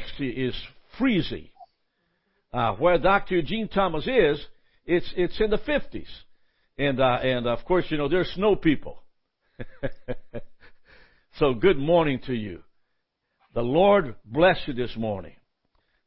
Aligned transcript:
60 0.00 0.28
is 0.28 0.54
freezing. 0.98 1.48
Uh, 2.52 2.72
where 2.74 2.98
Dr. 2.98 3.36
Eugene 3.36 3.68
Thomas 3.68 4.06
is, 4.06 4.44
it's, 4.86 5.12
it's 5.16 5.38
in 5.40 5.50
the 5.50 5.58
50s. 5.58 6.06
And, 6.78 7.00
uh, 7.00 7.18
and 7.22 7.46
of 7.46 7.64
course, 7.64 7.84
you 7.90 7.98
know, 7.98 8.08
there's 8.08 8.28
snow 8.28 8.56
people. 8.56 9.02
so 11.38 11.52
good 11.52 11.76
morning 11.76 12.20
to 12.26 12.32
you. 12.32 12.62
The 13.54 13.62
Lord 13.62 14.14
bless 14.24 14.56
you 14.66 14.74
this 14.74 14.96
morning. 14.96 15.34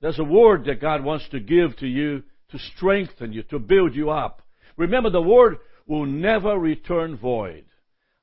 There's 0.01 0.19
a 0.19 0.23
word 0.23 0.65
that 0.65 0.81
God 0.81 1.03
wants 1.03 1.27
to 1.29 1.39
give 1.39 1.77
to 1.77 1.87
you 1.87 2.23
to 2.51 2.59
strengthen 2.75 3.33
you, 3.33 3.43
to 3.43 3.59
build 3.59 3.95
you 3.95 4.09
up. 4.09 4.41
Remember, 4.77 5.09
the 5.09 5.21
word 5.21 5.57
will 5.85 6.05
never 6.05 6.57
return 6.57 7.17
void. 7.17 7.65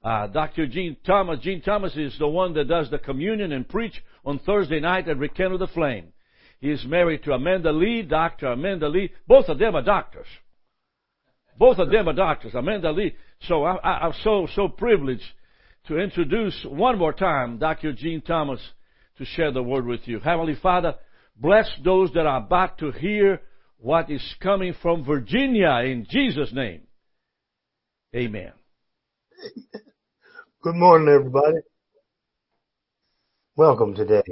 Uh, 0.02 0.28
Dr. 0.28 0.66
Gene 0.66 0.96
Thomas, 1.04 1.40
Gene 1.40 1.60
Thomas 1.60 1.96
is 1.96 2.16
the 2.18 2.28
one 2.28 2.54
that 2.54 2.68
does 2.68 2.90
the 2.90 2.98
communion 2.98 3.52
and 3.52 3.68
preach 3.68 3.94
on 4.24 4.38
Thursday 4.38 4.80
night 4.80 5.08
at 5.08 5.18
Rekindle 5.18 5.58
the 5.58 5.66
Flame. 5.68 6.12
He 6.60 6.70
is 6.70 6.84
married 6.84 7.24
to 7.24 7.32
Amanda 7.32 7.72
Lee, 7.72 8.02
Dr. 8.02 8.46
Amanda 8.48 8.88
Lee. 8.88 9.10
Both 9.26 9.48
of 9.48 9.58
them 9.58 9.74
are 9.74 9.82
doctors. 9.82 10.26
Both 11.56 11.78
of 11.78 11.90
them 11.90 12.08
are 12.08 12.12
doctors, 12.12 12.54
Amanda 12.54 12.92
Lee. 12.92 13.14
So 13.42 13.64
I, 13.64 14.06
am 14.06 14.12
so, 14.22 14.46
so 14.54 14.68
privileged 14.68 15.24
to 15.88 15.98
introduce 15.98 16.64
one 16.68 16.98
more 16.98 17.12
time 17.12 17.58
Dr. 17.58 17.92
Gene 17.92 18.20
Thomas 18.20 18.60
to 19.18 19.24
share 19.24 19.52
the 19.52 19.62
word 19.62 19.86
with 19.86 20.06
you. 20.06 20.20
Heavenly 20.20 20.56
Father, 20.62 20.94
bless 21.36 21.68
those 21.84 22.12
that 22.12 22.26
are 22.26 22.38
about 22.38 22.78
to 22.78 22.92
hear 22.92 23.40
what 23.78 24.10
is 24.10 24.22
coming 24.40 24.74
from 24.80 25.04
Virginia 25.04 25.80
in 25.84 26.06
Jesus' 26.08 26.52
name. 26.52 26.82
Amen. 28.14 28.52
Good 30.62 30.74
morning, 30.74 31.08
everybody. 31.08 31.58
Welcome 33.56 33.94
today. 33.94 34.22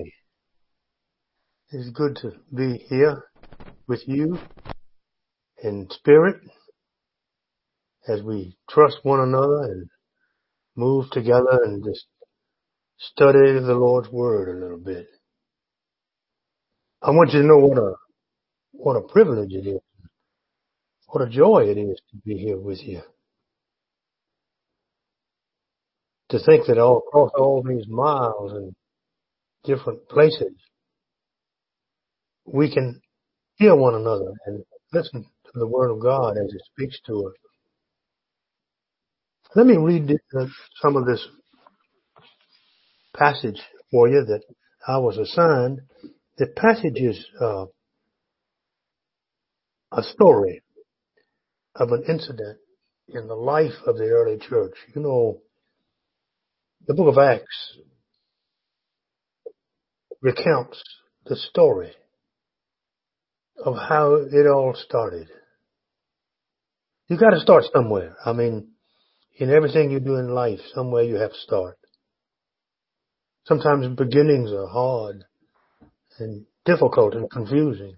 It's 1.70 1.90
good 1.90 2.16
to 2.22 2.32
be 2.54 2.78
here 2.88 3.24
with 3.86 4.02
you 4.06 4.38
in 5.62 5.88
spirit 5.90 6.36
as 8.08 8.22
we 8.22 8.56
trust 8.68 8.98
one 9.04 9.20
another 9.20 9.62
and 9.64 9.88
move 10.76 11.10
together 11.12 11.60
and 11.64 11.84
just 11.84 12.06
study 12.98 13.52
the 13.52 13.74
Lord's 13.74 14.10
Word 14.10 14.56
a 14.56 14.60
little 14.60 14.80
bit. 14.80 15.06
I 17.02 17.10
want 17.10 17.32
you 17.32 17.42
to 17.42 17.46
know 17.46 17.58
what 17.58 17.78
a, 17.78 17.94
what 18.72 18.96
a 18.96 19.02
privilege 19.02 19.52
it 19.52 19.68
is. 19.68 19.80
What 21.08 21.22
a 21.22 21.30
joy 21.30 21.66
it 21.68 21.78
is 21.78 22.00
to 22.10 22.16
be 22.24 22.38
here 22.38 22.58
with 22.58 22.82
you. 22.82 23.02
To 26.30 26.38
think 26.38 26.66
that 26.66 26.78
all 26.78 26.98
across 26.98 27.30
all 27.38 27.62
these 27.62 27.86
miles 27.88 28.52
and 28.52 28.74
different 29.64 30.08
places, 30.08 30.52
we 32.44 32.72
can 32.72 33.00
hear 33.56 33.74
one 33.74 33.94
another 33.94 34.32
and 34.46 34.64
listen 34.92 35.22
to 35.22 35.52
the 35.54 35.66
Word 35.66 35.90
of 35.90 36.00
God 36.00 36.36
as 36.36 36.52
it 36.52 36.62
speaks 36.72 36.98
to 37.06 37.26
us. 37.26 37.34
Let 39.54 39.66
me 39.66 39.76
read 39.76 40.10
some 40.82 40.96
of 40.96 41.06
this 41.06 41.26
passage 43.16 43.60
for 43.90 44.08
you 44.08 44.24
that 44.24 44.42
I 44.86 44.98
was 44.98 45.16
assigned. 45.16 45.80
The 46.36 46.48
passage 46.48 46.96
is 46.96 47.24
uh, 47.40 47.66
a 49.92 50.02
story 50.02 50.62
of 51.74 51.90
an 51.92 52.04
incident 52.08 52.58
in 53.08 53.28
the 53.28 53.34
life 53.34 53.72
of 53.86 53.96
the 53.96 54.04
early 54.04 54.38
church. 54.38 54.74
You 54.94 55.02
know, 55.02 55.40
the 56.86 56.94
book 56.94 57.08
of 57.08 57.18
Acts 57.18 57.78
recounts 60.22 60.82
the 61.26 61.36
story 61.36 61.92
of 63.64 63.74
how 63.76 64.14
it 64.14 64.46
all 64.46 64.74
started. 64.76 65.28
You 67.08 67.18
gotta 67.18 67.40
start 67.40 67.64
somewhere. 67.72 68.16
I 68.24 68.32
mean, 68.32 68.68
in 69.38 69.50
everything 69.50 69.90
you 69.90 70.00
do 70.00 70.16
in 70.16 70.28
life, 70.28 70.60
somewhere 70.74 71.02
you 71.02 71.16
have 71.16 71.32
to 71.32 71.38
start. 71.38 71.78
Sometimes 73.44 73.96
beginnings 73.96 74.52
are 74.52 74.66
hard 74.66 75.24
and 76.18 76.46
difficult 76.64 77.14
and 77.14 77.30
confusing. 77.30 77.96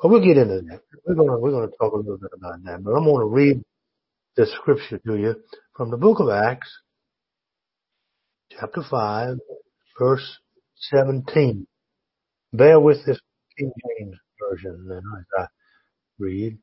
But 0.00 0.08
we'll 0.08 0.24
get 0.24 0.36
into 0.36 0.60
that. 0.68 0.80
We're 1.06 1.14
gonna, 1.14 1.38
we're 1.38 1.50
gonna 1.50 1.72
talk 1.78 1.92
a 1.92 1.96
little 1.96 2.18
bit 2.18 2.30
about 2.36 2.62
that. 2.64 2.82
But 2.82 2.92
I'm 2.92 3.04
gonna 3.04 3.26
read 3.26 3.62
the 4.36 4.46
scripture 4.46 4.98
to 4.98 5.16
you 5.16 5.36
from 5.76 5.90
the 5.90 5.96
book 5.96 6.20
of 6.20 6.28
Acts, 6.28 6.72
chapter 8.50 8.82
5, 8.88 9.38
verse 9.98 10.38
17. 10.76 11.66
Bear 12.52 12.78
with 12.78 13.04
this 13.04 13.18
King 13.58 13.72
James 13.98 14.16
version 14.38 14.88
as 14.92 15.24
I 15.36 15.46
read. 16.20 16.58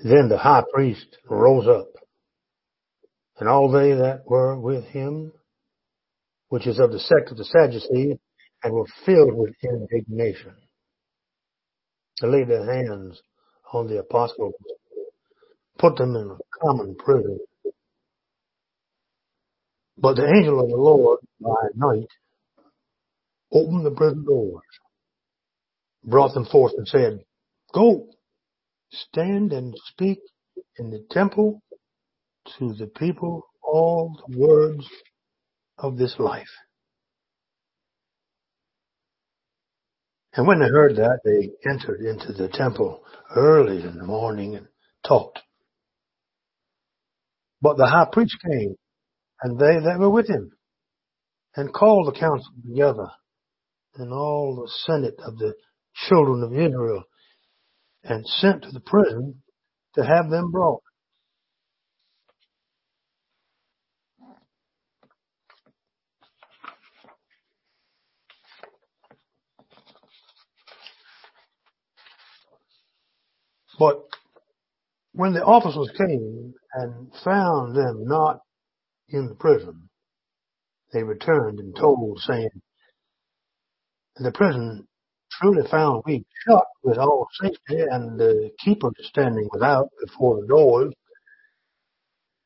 Then 0.00 0.28
the 0.28 0.38
high 0.38 0.64
priest 0.72 1.16
rose 1.28 1.68
up, 1.68 1.92
and 3.38 3.48
all 3.48 3.70
they 3.70 3.92
that 3.92 4.22
were 4.26 4.58
with 4.58 4.84
him, 4.86 5.32
which 6.48 6.66
is 6.66 6.80
of 6.80 6.90
the 6.90 6.98
sect 6.98 7.30
of 7.30 7.36
the 7.36 7.44
Sadducees, 7.44 8.16
and 8.64 8.72
were 8.72 8.86
filled 9.06 9.34
with 9.34 9.54
indignation, 9.62 10.56
to 12.16 12.26
lay 12.26 12.42
their 12.42 12.64
hands 12.64 13.20
on 13.72 13.86
the 13.86 14.00
apostles, 14.00 14.54
put 15.78 15.96
them 15.96 16.16
in 16.16 16.30
a 16.30 16.58
common 16.60 16.96
prison. 16.96 17.38
But 19.96 20.16
the 20.16 20.26
angel 20.26 20.60
of 20.60 20.68
the 20.68 20.76
Lord 20.76 21.20
by 21.40 21.68
night 21.74 22.08
opened 23.52 23.86
the 23.86 23.90
prison 23.90 24.24
doors, 24.24 24.62
brought 26.04 26.34
them 26.34 26.46
forth 26.46 26.74
and 26.76 26.86
said, 26.86 27.20
Go, 27.72 28.08
stand 28.90 29.52
and 29.52 29.74
speak 29.92 30.20
in 30.78 30.90
the 30.90 31.04
temple 31.10 31.62
to 32.58 32.74
the 32.74 32.86
people 32.86 33.42
all 33.62 34.18
the 34.28 34.38
words 34.38 34.86
of 35.78 35.96
this 35.98 36.14
life. 36.18 36.46
And 40.34 40.46
when 40.46 40.60
they 40.60 40.68
heard 40.68 40.96
that, 40.96 41.20
they 41.24 41.50
entered 41.68 42.00
into 42.00 42.32
the 42.32 42.48
temple 42.48 43.02
early 43.34 43.82
in 43.82 43.98
the 43.98 44.04
morning 44.04 44.54
and 44.56 44.68
taught. 45.06 45.38
But 47.60 47.76
the 47.76 47.86
high 47.86 48.06
priest 48.12 48.36
came 48.44 48.76
and 49.42 49.58
they 49.58 49.80
that 49.84 49.98
were 49.98 50.10
with 50.10 50.28
him 50.28 50.50
and 51.56 51.72
called 51.72 52.06
the 52.06 52.18
council 52.18 52.52
together 52.64 53.08
and 53.96 54.12
all 54.12 54.56
the 54.56 54.70
senate 54.86 55.18
of 55.24 55.38
the 55.38 55.54
children 56.08 56.42
of 56.42 56.52
Israel 56.52 57.02
and 58.04 58.26
sent 58.26 58.62
to 58.62 58.70
the 58.70 58.80
prison 58.80 59.42
to 59.94 60.04
have 60.04 60.30
them 60.30 60.50
brought. 60.50 60.82
But 73.78 74.02
when 75.12 75.34
the 75.34 75.44
officers 75.44 75.90
came 75.96 76.54
and 76.74 77.12
found 77.24 77.76
them 77.76 78.06
not 78.06 78.40
in 79.08 79.26
the 79.26 79.34
prison, 79.34 79.88
they 80.92 81.02
returned 81.02 81.58
and 81.58 81.74
told, 81.76 82.20
saying, 82.20 82.50
The 84.16 84.32
prison 84.32 84.86
truly 85.30 85.66
found 85.68 86.02
we 86.06 86.24
shut 86.46 86.64
with 86.82 86.98
all 86.98 87.28
safety, 87.40 87.80
and 87.90 88.18
the 88.18 88.50
keeper 88.64 88.90
standing 89.00 89.48
without 89.52 89.88
before 90.04 90.40
the 90.40 90.46
doors. 90.46 90.92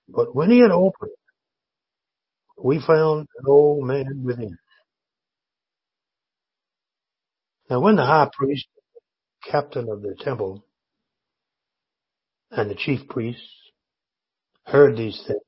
But 0.08 0.34
when 0.34 0.50
he 0.50 0.58
had 0.60 0.70
opened, 0.70 1.12
we 2.62 2.80
found 2.80 3.28
an 3.38 3.44
old 3.46 3.86
man 3.86 4.22
within. 4.24 4.56
Now 7.70 7.80
when 7.80 7.96
the 7.96 8.04
high 8.04 8.28
priest, 8.32 8.66
captain 9.50 9.88
of 9.88 10.02
the 10.02 10.14
temple, 10.20 10.64
and 12.50 12.70
the 12.70 12.74
chief 12.74 13.08
priests 13.08 13.61
heard 14.66 14.96
these 14.96 15.22
things, 15.26 15.40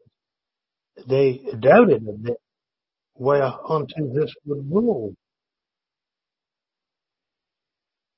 they 1.08 1.40
doubted 1.60 2.06
a 2.08 2.12
bit 2.12 2.38
whereunto 3.14 4.12
this 4.14 4.34
would 4.46 4.70
rule. 4.70 5.14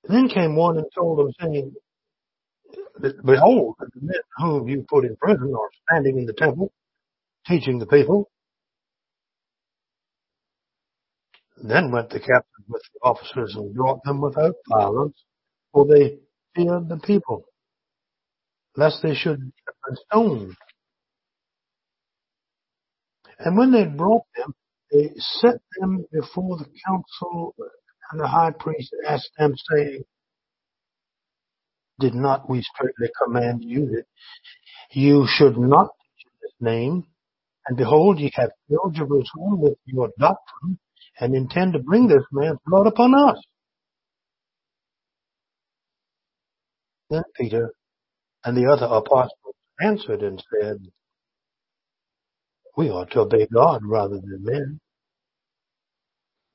Then 0.09 0.29
came 0.29 0.57
one 0.57 0.79
and 0.79 0.87
told 0.95 1.19
them, 1.19 1.33
saying, 1.41 1.75
Behold, 3.25 3.75
the 3.79 4.01
men 4.01 4.21
whom 4.39 4.69
you 4.69 4.87
put 4.89 5.05
in 5.05 5.17
prison 5.17 5.55
are 5.55 5.71
standing 5.89 6.19
in 6.19 6.27
the 6.27 6.33
temple, 6.33 6.73
teaching 7.47 7.79
the 7.79 7.87
people. 7.87 8.31
Then 11.63 11.91
went 11.91 12.11
the 12.11 12.21
captain 12.21 12.65
with 12.69 12.83
the 12.95 13.01
officers 13.03 13.55
and 13.57 13.75
brought 13.75 14.03
them 14.05 14.21
without 14.21 14.55
violence, 14.69 15.17
for 15.73 15.87
they 15.87 16.19
feared 16.55 16.89
the 16.89 16.99
people 16.99 17.45
lest 18.77 19.03
they 19.03 19.15
should 19.15 19.41
be 19.41 19.53
stoned. 20.11 20.55
And 23.39 23.57
when 23.57 23.73
they 23.73 23.85
brought 23.85 24.25
them, 24.37 24.55
they 24.91 25.11
set 25.17 25.61
them 25.79 26.05
before 26.13 26.59
the 26.59 26.69
council 26.87 27.55
and 28.11 28.21
the 28.21 28.27
high 28.27 28.53
priest 28.59 28.95
asked 29.07 29.31
them 29.39 29.55
saying, 29.71 30.03
did 31.99 32.15
not 32.15 32.49
we 32.49 32.63
strictly 32.63 33.09
command 33.23 33.63
you 33.65 33.87
that 33.87 34.05
you 34.93 35.27
should 35.27 35.59
not 35.59 35.89
teach 35.89 36.33
this 36.43 36.53
name? 36.61 37.05
And 37.67 37.77
behold, 37.77 38.19
ye 38.21 38.31
have 38.35 38.51
filled 38.69 38.95
Jerusalem 38.95 39.61
with 39.61 39.79
your 39.87 40.11
doctrine 40.19 40.79
and 41.19 41.35
intend 41.35 41.73
to 41.73 41.79
bring 41.81 42.07
this 42.07 42.23
man's 42.31 42.59
blood 42.67 42.87
upon 42.87 43.15
us. 43.15 43.43
Then 47.11 47.23
Peter 47.35 47.73
and 48.45 48.57
the 48.57 48.71
other 48.71 48.87
apostles 48.87 49.55
answered 49.81 50.23
and 50.23 50.43
said, 50.53 50.77
we 52.77 52.91
ought 52.91 53.11
to 53.13 53.21
obey 53.21 53.47
God 53.53 53.81
rather 53.85 54.17
than 54.17 54.45
men. 54.45 54.81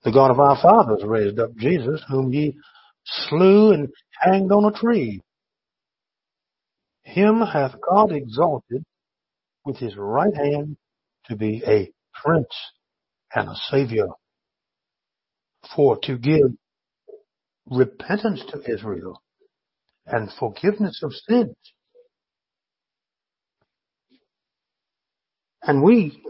The 0.03 0.11
God 0.11 0.31
of 0.31 0.39
our 0.39 0.55
fathers 0.61 1.03
raised 1.03 1.39
up 1.39 1.55
Jesus, 1.55 2.01
whom 2.07 2.33
ye 2.33 2.57
slew 3.05 3.71
and 3.71 3.89
hanged 4.19 4.51
on 4.51 4.65
a 4.65 4.71
tree. 4.71 5.21
Him 7.03 7.41
hath 7.41 7.75
God 7.81 8.11
exalted 8.11 8.83
with 9.65 9.77
his 9.77 9.95
right 9.95 10.35
hand 10.35 10.77
to 11.25 11.35
be 11.35 11.63
a 11.65 11.91
prince 12.23 12.55
and 13.33 13.49
a 13.49 13.55
savior 13.69 14.07
for 15.75 15.97
to 16.03 16.17
give 16.17 16.51
repentance 17.69 18.43
to 18.49 18.73
Israel 18.73 19.21
and 20.05 20.31
forgiveness 20.39 21.01
of 21.03 21.13
sins. 21.13 21.55
And 25.63 25.83
we 25.83 26.21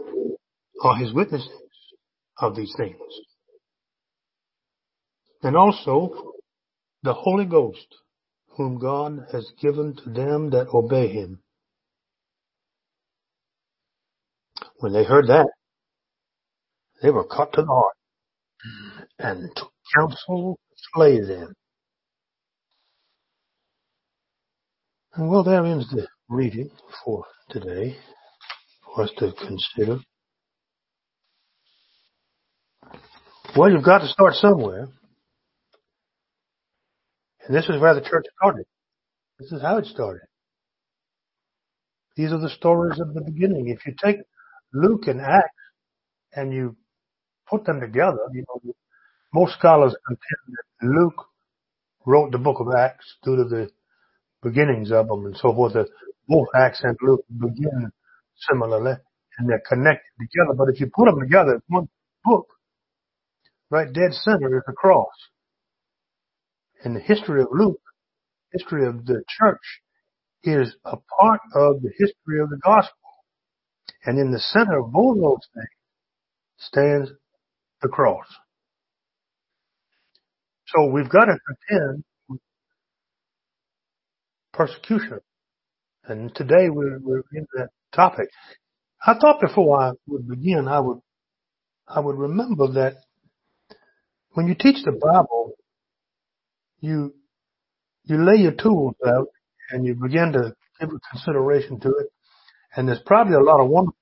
are 0.82 0.96
his 0.96 1.12
witnesses 1.12 1.48
of 2.38 2.54
these 2.56 2.72
things. 2.76 2.96
And 5.42 5.56
also 5.56 6.32
the 7.02 7.14
Holy 7.14 7.46
Ghost, 7.46 7.86
whom 8.56 8.78
God 8.78 9.26
has 9.32 9.50
given 9.60 9.96
to 9.96 10.10
them 10.10 10.50
that 10.50 10.68
obey 10.72 11.08
him. 11.08 11.40
When 14.78 14.92
they 14.92 15.04
heard 15.04 15.28
that, 15.28 15.48
they 17.02 17.10
were 17.10 17.26
cut 17.26 17.52
to 17.54 17.62
the 17.62 17.66
heart 17.66 17.96
and 19.18 19.50
took 19.56 19.72
counsel 19.96 20.58
to 20.70 20.82
slay 20.94 21.20
them. 21.20 21.54
And 25.14 25.28
well, 25.28 25.42
there 25.42 25.64
ends 25.64 25.90
the 25.90 26.06
reading 26.28 26.70
for 27.04 27.24
today 27.50 27.96
for 28.94 29.02
us 29.04 29.10
to 29.18 29.32
consider. 29.32 29.98
Well, 33.56 33.70
you've 33.70 33.84
got 33.84 33.98
to 33.98 34.08
start 34.08 34.34
somewhere. 34.34 34.88
And 37.46 37.56
this 37.56 37.68
is 37.68 37.80
where 37.80 37.94
the 37.94 38.00
church 38.00 38.24
started. 38.38 38.64
This 39.38 39.52
is 39.52 39.62
how 39.62 39.78
it 39.78 39.86
started. 39.86 40.22
These 42.16 42.32
are 42.32 42.38
the 42.38 42.50
stories 42.50 43.00
of 43.00 43.14
the 43.14 43.22
beginning. 43.22 43.68
If 43.68 43.86
you 43.86 43.94
take 44.02 44.18
Luke 44.72 45.06
and 45.06 45.20
Acts 45.20 45.48
and 46.34 46.52
you 46.52 46.76
put 47.48 47.64
them 47.64 47.80
together, 47.80 48.18
you 48.32 48.44
know, 48.48 48.72
most 49.34 49.54
scholars 49.58 49.94
contend 50.06 50.56
that 50.80 50.86
Luke 50.86 51.26
wrote 52.06 52.32
the 52.32 52.38
book 52.38 52.60
of 52.60 52.68
Acts 52.74 53.16
due 53.24 53.36
to 53.36 53.44
the 53.44 53.70
beginnings 54.42 54.92
of 54.92 55.08
them 55.08 55.24
and 55.26 55.36
so 55.36 55.52
forth. 55.54 55.74
Both 56.28 56.48
Acts 56.54 56.80
and 56.84 56.96
Luke 57.02 57.24
begin 57.28 57.90
similarly 58.36 58.94
and 59.38 59.48
they're 59.48 59.62
connected 59.68 60.10
together. 60.18 60.54
But 60.56 60.68
if 60.68 60.80
you 60.80 60.90
put 60.94 61.06
them 61.06 61.20
together, 61.20 61.56
it's 61.56 61.64
one 61.68 61.88
book. 62.24 62.46
Right 63.70 63.92
dead 63.92 64.12
center 64.12 64.56
is 64.56 64.62
the 64.66 64.72
cross. 64.72 65.12
And 66.84 66.96
the 66.96 67.00
history 67.00 67.42
of 67.42 67.48
Luke, 67.52 67.80
history 68.52 68.86
of 68.86 69.06
the 69.06 69.22
church 69.28 69.80
is 70.44 70.74
a 70.84 70.96
part 71.20 71.40
of 71.54 71.82
the 71.82 71.92
history 71.96 72.40
of 72.40 72.50
the 72.50 72.60
gospel. 72.62 72.96
And 74.04 74.18
in 74.18 74.32
the 74.32 74.40
center 74.40 74.80
of 74.80 74.92
both 74.92 75.16
those 75.16 75.48
things 75.54 75.68
stands 76.58 77.10
the 77.80 77.88
cross. 77.88 78.26
So 80.66 80.86
we've 80.86 81.08
got 81.08 81.26
to 81.26 81.36
contend 81.46 82.04
with 82.28 82.40
persecution. 84.52 85.20
And 86.04 86.34
today 86.34 86.68
we're, 86.68 86.98
we're 86.98 87.22
in 87.32 87.46
that 87.54 87.68
topic. 87.94 88.28
I 89.04 89.14
thought 89.14 89.40
before 89.40 89.80
I 89.80 89.92
would 90.06 90.28
begin, 90.28 90.68
I 90.68 90.80
would, 90.80 90.98
I 91.88 92.00
would 92.00 92.16
remember 92.16 92.72
that 92.74 92.96
when 94.32 94.46
you 94.46 94.54
teach 94.54 94.84
the 94.84 94.92
Bible, 94.92 95.52
you, 96.80 97.14
you 98.04 98.24
lay 98.24 98.40
your 98.40 98.52
tools 98.52 98.94
out 99.06 99.28
and 99.70 99.84
you 99.84 99.94
begin 99.94 100.32
to 100.32 100.54
give 100.80 100.90
consideration 101.10 101.80
to 101.80 101.88
it. 101.88 102.06
And 102.74 102.88
there's 102.88 103.02
probably 103.04 103.34
a 103.34 103.40
lot 103.40 103.60
of 103.60 103.68
wonderful 103.68 103.96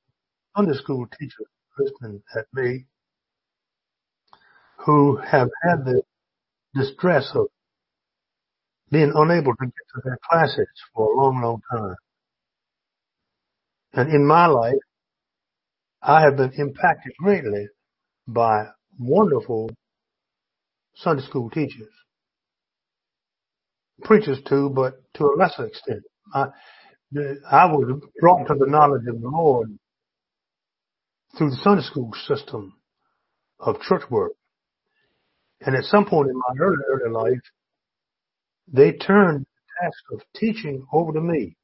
Sunday 0.56 0.74
school 0.74 1.06
teachers 1.18 1.46
listening 1.78 2.22
at 2.36 2.46
me 2.52 2.86
who 4.84 5.16
have 5.16 5.48
had 5.62 5.84
the 5.84 6.02
distress 6.74 7.30
of 7.34 7.46
being 8.90 9.12
unable 9.14 9.54
to 9.54 9.64
get 9.64 9.72
to 9.94 10.00
their 10.04 10.18
classes 10.28 10.68
for 10.94 11.12
a 11.12 11.16
long, 11.16 11.40
long 11.42 11.60
time. 11.70 11.96
And 13.92 14.12
in 14.12 14.26
my 14.26 14.46
life, 14.46 14.74
I 16.02 16.22
have 16.22 16.36
been 16.36 16.52
impacted 16.56 17.12
greatly 17.18 17.68
by 18.26 18.66
wonderful 18.98 19.70
Sunday 20.94 21.22
school 21.22 21.50
teachers. 21.50 21.92
Preachers 24.02 24.38
too, 24.48 24.70
but 24.70 24.94
to 25.14 25.24
a 25.24 25.36
lesser 25.36 25.66
extent. 25.66 26.02
I, 26.32 26.46
I 27.50 27.66
was 27.66 28.00
brought 28.20 28.46
to 28.46 28.54
the 28.54 28.70
knowledge 28.70 29.06
of 29.08 29.20
the 29.20 29.28
Lord 29.28 29.78
through 31.36 31.50
the 31.50 31.56
Sunday 31.56 31.82
school 31.82 32.10
system 32.26 32.74
of 33.58 33.80
church 33.80 34.02
work. 34.10 34.32
And 35.60 35.76
at 35.76 35.84
some 35.84 36.06
point 36.06 36.30
in 36.30 36.36
my 36.36 36.54
early, 36.58 36.78
early 36.88 37.10
life, 37.12 37.42
they 38.72 38.92
turned 38.92 39.40
the 39.40 39.82
task 39.82 39.98
of 40.12 40.22
teaching 40.36 40.86
over 40.92 41.12
to 41.12 41.20
me. 41.20 41.56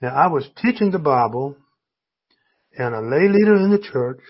Now 0.00 0.14
I 0.14 0.28
was 0.28 0.48
teaching 0.62 0.90
the 0.90 0.98
Bible 0.98 1.56
and 2.76 2.94
a 2.94 3.00
lay 3.00 3.28
leader 3.28 3.56
in 3.56 3.70
the 3.70 3.78
church 3.80 4.20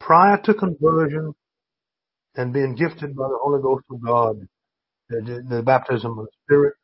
prior 0.00 0.38
to 0.44 0.54
conversion 0.54 1.34
and 2.34 2.52
being 2.52 2.74
gifted 2.74 3.14
by 3.14 3.28
the 3.28 3.38
Holy 3.40 3.62
Ghost 3.62 3.84
of 3.90 4.02
God, 4.02 4.48
the, 5.08 5.44
the 5.48 5.62
baptism 5.62 6.18
of 6.18 6.26
the 6.26 6.32
Spirit 6.44 6.74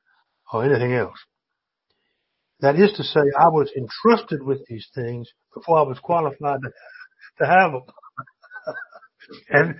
or 0.52 0.64
anything 0.64 0.92
else. 0.92 1.18
That 2.60 2.76
is 2.76 2.92
to 2.96 3.02
say, 3.02 3.20
I 3.38 3.48
was 3.48 3.70
entrusted 3.76 4.42
with 4.42 4.64
these 4.68 4.86
things 4.94 5.28
before 5.54 5.78
I 5.78 5.82
was 5.82 5.98
qualified 5.98 6.60
to, 6.62 6.70
to 7.40 7.46
have 7.46 7.72
them. 7.72 7.82
and 9.50 9.74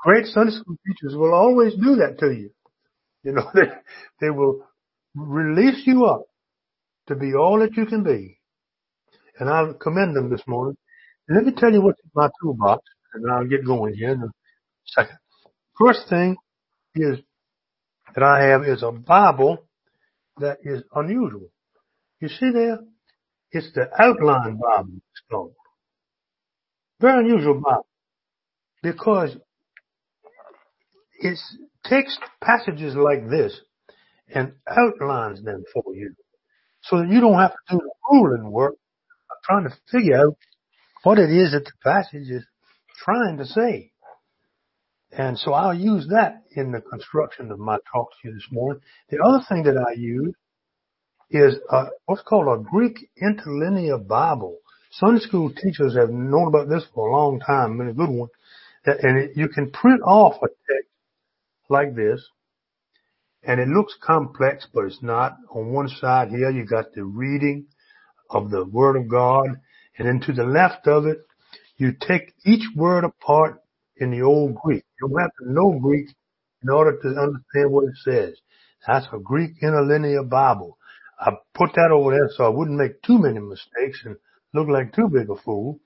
great 0.00 0.26
Sunday 0.26 0.52
school 0.52 0.76
teachers 0.86 1.14
will 1.14 1.34
always 1.34 1.74
do 1.74 1.96
that 1.96 2.18
to 2.20 2.32
you. 2.32 2.50
You 3.22 3.32
know, 3.32 3.50
they, 3.54 3.68
they 4.20 4.30
will 4.30 4.66
release 5.14 5.82
you 5.86 6.06
up 6.06 6.24
to 7.08 7.14
be 7.14 7.34
all 7.34 7.58
that 7.60 7.76
you 7.76 7.86
can 7.86 8.02
be. 8.02 8.38
And 9.38 9.48
I 9.48 9.64
commend 9.80 10.16
them 10.16 10.30
this 10.30 10.42
morning. 10.46 10.76
And 11.28 11.36
let 11.36 11.46
me 11.46 11.52
tell 11.56 11.72
you 11.72 11.82
what's 11.82 12.00
in 12.02 12.10
my 12.14 12.28
toolbox, 12.40 12.82
and 13.14 13.30
I'll 13.30 13.46
get 13.46 13.64
going 13.64 13.94
here 13.94 14.12
in 14.12 14.22
a 14.22 14.30
second. 14.86 15.18
First 15.78 16.08
thing 16.08 16.36
is 16.94 17.18
that 18.14 18.22
I 18.22 18.44
have 18.44 18.64
is 18.64 18.82
a 18.82 18.92
Bible 18.92 19.66
that 20.38 20.58
is 20.62 20.82
unusual. 20.94 21.48
You 22.20 22.28
see 22.28 22.50
there? 22.52 22.78
It's 23.50 23.72
the 23.74 23.88
outline 23.98 24.58
Bible, 24.58 24.94
it's 24.94 25.22
called. 25.30 25.54
Very 27.00 27.24
unusual 27.24 27.60
Bible. 27.60 27.86
Because 28.82 29.36
it 31.20 31.38
takes 31.84 32.18
passages 32.42 32.94
like 32.94 33.28
this 33.30 33.58
and 34.34 34.52
outlines 34.68 35.42
them 35.42 35.64
for 35.72 35.94
you 35.94 36.14
so 36.88 36.98
that 36.98 37.08
you 37.08 37.20
don't 37.20 37.38
have 37.38 37.52
to 37.52 37.76
do 37.76 37.78
the 37.78 37.92
ruling 38.10 38.50
work 38.50 38.74
of 38.74 39.36
trying 39.44 39.64
to 39.64 39.74
figure 39.90 40.18
out 40.18 40.36
what 41.02 41.18
it 41.18 41.30
is 41.30 41.52
that 41.52 41.64
the 41.64 41.72
passage 41.82 42.28
is 42.28 42.44
trying 43.04 43.38
to 43.38 43.44
say. 43.44 43.90
And 45.12 45.38
so 45.38 45.52
I'll 45.52 45.74
use 45.74 46.08
that 46.10 46.42
in 46.56 46.72
the 46.72 46.80
construction 46.80 47.50
of 47.50 47.58
my 47.58 47.78
talk 47.92 48.08
to 48.10 48.28
you 48.28 48.34
this 48.34 48.48
morning. 48.50 48.82
The 49.10 49.18
other 49.24 49.44
thing 49.48 49.62
that 49.64 49.78
I 49.78 49.92
use 49.96 50.34
is 51.30 51.56
uh, 51.70 51.86
what's 52.06 52.22
called 52.22 52.48
a 52.48 52.62
Greek 52.62 53.08
interlinear 53.20 53.98
Bible. 53.98 54.58
Sunday 54.92 55.20
school 55.20 55.52
teachers 55.52 55.96
have 55.96 56.10
known 56.10 56.48
about 56.48 56.68
this 56.68 56.84
for 56.94 57.08
a 57.08 57.12
long 57.12 57.40
time, 57.40 57.78
been 57.78 57.88
a 57.88 57.92
good 57.92 58.10
one. 58.10 58.28
And 58.86 59.18
it, 59.18 59.30
you 59.36 59.48
can 59.48 59.70
print 59.70 60.02
off 60.02 60.34
a 60.42 60.48
text 60.48 60.90
like 61.68 61.94
this 61.94 62.24
and 63.46 63.60
it 63.60 63.68
looks 63.68 63.96
complex, 64.02 64.66
but 64.72 64.84
it's 64.84 65.02
not. 65.02 65.36
On 65.54 65.72
one 65.72 65.88
side 65.88 66.28
here, 66.28 66.50
you 66.50 66.64
got 66.64 66.92
the 66.94 67.04
reading 67.04 67.66
of 68.30 68.50
the 68.50 68.64
Word 68.64 68.96
of 68.96 69.08
God, 69.08 69.60
and 69.98 70.08
then 70.08 70.20
to 70.26 70.32
the 70.32 70.44
left 70.44 70.86
of 70.86 71.06
it, 71.06 71.18
You 71.76 71.92
take 71.92 72.32
each 72.44 72.64
word 72.76 73.04
apart 73.04 73.60
in 73.96 74.10
the 74.10 74.22
old 74.22 74.54
Greek. 74.54 74.84
You 75.00 75.08
don't 75.08 75.20
have 75.20 75.30
to 75.42 75.52
know 75.52 75.78
Greek 75.80 76.08
in 76.62 76.70
order 76.70 76.96
to 77.00 77.08
understand 77.08 77.70
what 77.72 77.84
it 77.84 77.96
says. 78.04 78.34
That's 78.86 79.06
a 79.12 79.18
Greek 79.18 79.52
interlinear 79.62 80.22
Bible. 80.22 80.78
I 81.18 81.32
put 81.54 81.70
that 81.74 81.90
over 81.92 82.12
there 82.12 82.30
so 82.36 82.44
I 82.44 82.48
wouldn't 82.48 82.78
make 82.78 83.02
too 83.02 83.18
many 83.18 83.40
mistakes 83.40 84.02
and 84.04 84.16
look 84.52 84.68
like 84.68 84.94
too 84.94 85.08
big 85.08 85.30
a 85.30 85.36
fool. 85.36 85.80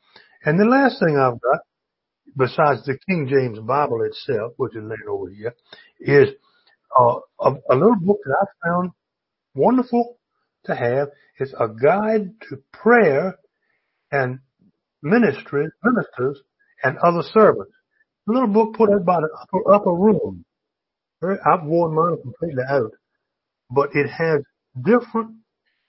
And 0.45 0.59
the 0.59 0.65
last 0.65 0.99
thing 1.01 1.17
I've 1.17 1.41
got, 1.41 1.61
besides 2.37 2.85
the 2.85 2.99
King 3.09 3.29
James 3.29 3.59
Bible 3.61 4.03
itself, 4.03 4.53
which 4.57 4.75
is 4.75 4.83
laying 4.83 5.09
over 5.09 5.31
here, 5.31 5.55
is 6.01 6.35
uh, 6.99 7.19
a, 7.41 7.53
a 7.71 7.75
little 7.75 7.97
book 8.01 8.19
that 8.25 8.37
I 8.41 8.69
found 8.69 8.91
wonderful 9.55 10.19
to 10.67 10.75
have. 10.75 11.09
It's 11.39 11.55
a 11.59 11.69
guide 11.69 12.31
to 12.49 12.59
prayer 12.73 13.37
and 14.13 14.41
ministry, 15.03 15.69
ministers 15.85 16.41
and 16.83 16.99
other 16.99 17.23
servants. 17.23 17.73
A 18.29 18.33
little 18.33 18.49
book 18.49 18.75
put 18.75 18.91
out 18.91 19.05
by 19.05 19.21
the 19.21 19.29
upper, 19.41 19.73
upper 19.73 19.93
room. 19.93 20.45
I've 21.23 21.65
worn 21.65 21.95
mine 21.95 22.19
completely 22.23 22.63
out, 22.69 22.93
but 23.71 23.91
it 23.95 24.09
has 24.09 24.43
different 24.85 25.37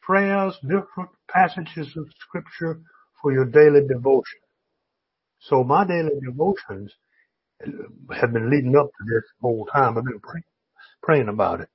prayers, 0.01 0.57
different 0.63 1.09
passages 1.29 1.95
of 1.97 2.07
scripture 2.19 2.81
for 3.21 3.31
your 3.33 3.45
daily 3.45 3.81
devotion. 3.87 4.39
So 5.39 5.63
my 5.63 5.85
daily 5.85 6.19
devotions 6.25 6.93
have 7.61 8.33
been 8.33 8.49
leading 8.49 8.75
up 8.75 8.87
to 8.87 9.05
this 9.05 9.23
whole 9.41 9.67
time. 9.73 9.97
I've 9.97 10.05
been 10.05 10.19
praying, 10.19 10.43
praying 11.01 11.29
about 11.29 11.61
it. 11.61 11.69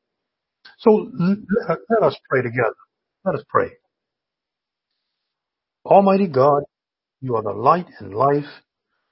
So 0.78 1.10
let, 1.18 2.02
us 2.02 2.16
pray 2.28 2.42
together. 2.42 2.74
Let 3.24 3.34
us 3.36 3.44
pray. 3.48 3.70
Almighty 5.84 6.26
God, 6.26 6.64
you 7.20 7.36
are 7.36 7.42
the 7.42 7.52
light 7.52 7.86
and 8.00 8.14
life 8.14 8.44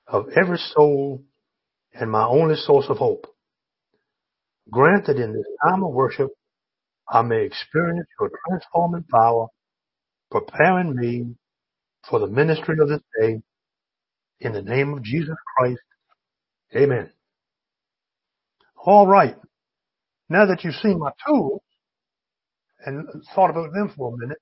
of 0.07 0.27
every 0.37 0.59
soul 0.59 1.23
and 1.95 2.11
my 2.11 2.25
only 2.27 2.57
source 2.57 2.87
of 2.89 2.99
hope. 2.99 3.27
Grant 4.71 5.07
that 5.07 5.17
in 5.17 5.33
this 5.33 5.47
time 5.67 5.83
of 5.83 5.93
worship, 5.93 6.31
I 7.09 7.23
may 7.23 7.45
experience 7.45 8.07
your 8.19 8.31
transforming 8.49 9.05
power, 9.11 9.49
preparing 10.31 10.97
me 10.97 11.35
for 12.09 12.19
the 12.19 12.27
ministry 12.27 12.77
of 12.81 12.89
this 12.89 13.01
day. 13.21 13.43
In 14.41 14.53
the 14.53 14.63
name 14.63 14.93
of 14.93 15.03
Jesus 15.03 15.37
Christ, 15.57 15.81
amen. 16.75 17.11
All 18.85 19.07
right. 19.07 19.37
Now 20.33 20.47
that 20.47 20.65
you've 20.65 20.77
seen 20.77 20.99
my 20.99 21.11
tools 21.27 21.61
and 22.87 23.07
thought 23.35 23.51
about 23.51 23.75
them 23.75 23.93
for 23.95 24.15
a 24.15 24.17
minute, 24.17 24.39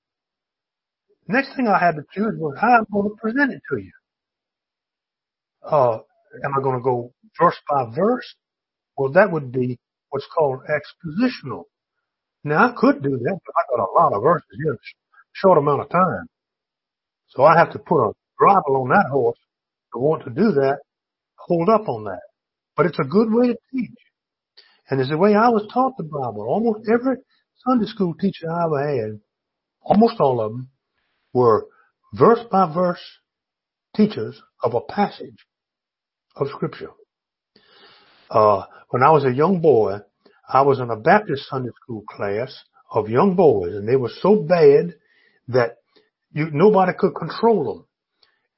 next 1.27 1.53
thing 1.53 1.67
I 1.67 1.79
had 1.79 1.95
to 1.95 2.03
choose 2.13 2.31
was 2.37 2.55
how 2.61 2.77
I'm 2.77 2.85
going 2.89 3.09
to 3.09 3.15
present 3.21 3.51
it 3.51 3.61
to 3.69 3.77
you. 3.77 3.91
Uh, 5.61 5.99
am 6.45 6.53
I 6.57 6.61
going 6.63 6.77
to 6.77 6.81
go 6.81 7.11
verse 7.37 7.59
by 7.69 7.93
verse? 7.93 8.35
Well, 8.95 9.11
that 9.11 9.33
would 9.33 9.51
be 9.51 9.79
what's 10.11 10.25
called 10.33 10.61
expositional. 10.69 11.63
Now 12.45 12.69
I 12.69 12.73
could 12.73 13.03
do 13.03 13.09
that, 13.09 13.39
but 13.45 13.53
I've 13.59 13.77
got 13.77 13.83
a 13.83 13.91
lot 13.91 14.13
of 14.13 14.23
verses 14.23 14.47
in 14.65 14.71
a 14.71 14.77
short 15.33 15.57
amount 15.57 15.81
of 15.81 15.89
time. 15.89 16.25
So 17.27 17.43
I 17.43 17.57
have 17.57 17.73
to 17.73 17.79
put 17.79 18.01
a 18.01 18.13
bridle 18.39 18.77
on 18.77 18.89
that 18.91 19.07
horse 19.11 19.37
to 19.91 19.99
want 19.99 20.23
to 20.23 20.29
do 20.29 20.53
that, 20.53 20.77
hold 21.35 21.67
up 21.67 21.89
on 21.89 22.05
that. 22.05 22.21
But 22.77 22.85
it's 22.85 22.99
a 22.99 23.03
good 23.03 23.27
way 23.29 23.47
to 23.47 23.57
teach. 23.73 23.91
And 24.89 24.99
it's 24.99 25.09
the 25.09 25.17
way 25.17 25.35
I 25.35 25.49
was 25.49 25.67
taught 25.71 25.97
the 25.97 26.03
Bible. 26.03 26.45
Almost 26.47 26.89
every 26.91 27.17
Sunday 27.65 27.85
school 27.85 28.13
teacher 28.15 28.51
I 28.51 28.65
ever 28.65 29.01
had, 29.01 29.19
almost 29.81 30.19
all 30.19 30.41
of 30.41 30.51
them, 30.51 30.69
were 31.33 31.67
verse 32.13 32.41
by 32.51 32.71
verse 32.73 33.01
teachers 33.95 34.41
of 34.63 34.73
a 34.73 34.81
passage 34.81 35.45
of 36.35 36.47
scripture. 36.49 36.91
Uh, 38.29 38.65
when 38.89 39.03
I 39.03 39.11
was 39.11 39.25
a 39.25 39.31
young 39.31 39.61
boy, 39.61 39.99
I 40.47 40.61
was 40.61 40.79
in 40.79 40.89
a 40.89 40.97
Baptist 40.97 41.47
Sunday 41.49 41.71
school 41.81 42.03
class 42.09 42.63
of 42.91 43.09
young 43.09 43.35
boys 43.35 43.73
and 43.73 43.87
they 43.87 43.95
were 43.95 44.11
so 44.21 44.35
bad 44.35 44.95
that 45.47 45.77
you, 46.33 46.49
nobody 46.51 46.93
could 46.97 47.13
control 47.15 47.73
them. 47.73 47.85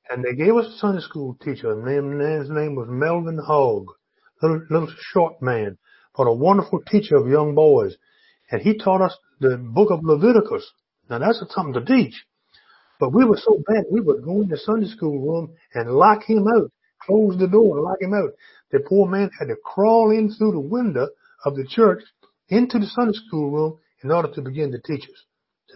And 0.09 0.23
they 0.23 0.35
gave 0.35 0.55
us 0.55 0.67
a 0.67 0.77
Sunday 0.77 1.01
school 1.01 1.37
teacher, 1.43 1.71
and 1.71 2.21
his 2.21 2.49
name 2.49 2.75
was 2.75 2.87
Melvin 2.89 3.39
Hogg, 3.39 3.85
little, 4.41 4.61
little 4.69 4.93
short 5.11 5.41
man, 5.41 5.77
but 6.15 6.27
a 6.27 6.33
wonderful 6.33 6.81
teacher 6.89 7.15
of 7.15 7.27
young 7.27 7.55
boys. 7.55 7.95
And 8.51 8.61
he 8.61 8.77
taught 8.77 9.01
us 9.01 9.17
the 9.39 9.57
book 9.57 9.89
of 9.91 10.03
Leviticus. 10.03 10.69
Now 11.09 11.19
that's 11.19 11.43
something 11.53 11.73
to 11.73 11.85
teach. 11.85 12.13
But 12.99 13.13
we 13.13 13.25
were 13.25 13.37
so 13.37 13.61
bad, 13.67 13.85
we 13.91 14.01
would 14.01 14.23
go 14.23 14.41
in 14.41 14.47
the 14.47 14.57
Sunday 14.57 14.87
school 14.87 15.19
room 15.19 15.55
and 15.73 15.91
lock 15.91 16.23
him 16.23 16.45
out, 16.47 16.71
close 17.01 17.37
the 17.37 17.47
door 17.47 17.77
and 17.77 17.85
lock 17.85 18.01
him 18.01 18.13
out. 18.13 18.31
The 18.71 18.79
poor 18.79 19.07
man 19.07 19.29
had 19.39 19.47
to 19.47 19.55
crawl 19.63 20.11
in 20.11 20.31
through 20.31 20.53
the 20.53 20.59
window 20.59 21.09
of 21.45 21.55
the 21.55 21.65
church 21.67 22.01
into 22.49 22.79
the 22.79 22.85
Sunday 22.85 23.17
school 23.27 23.51
room 23.51 23.79
in 24.03 24.11
order 24.11 24.31
to 24.33 24.41
begin 24.41 24.71
to 24.71 24.79
teach 24.79 25.03
us. 25.03 25.25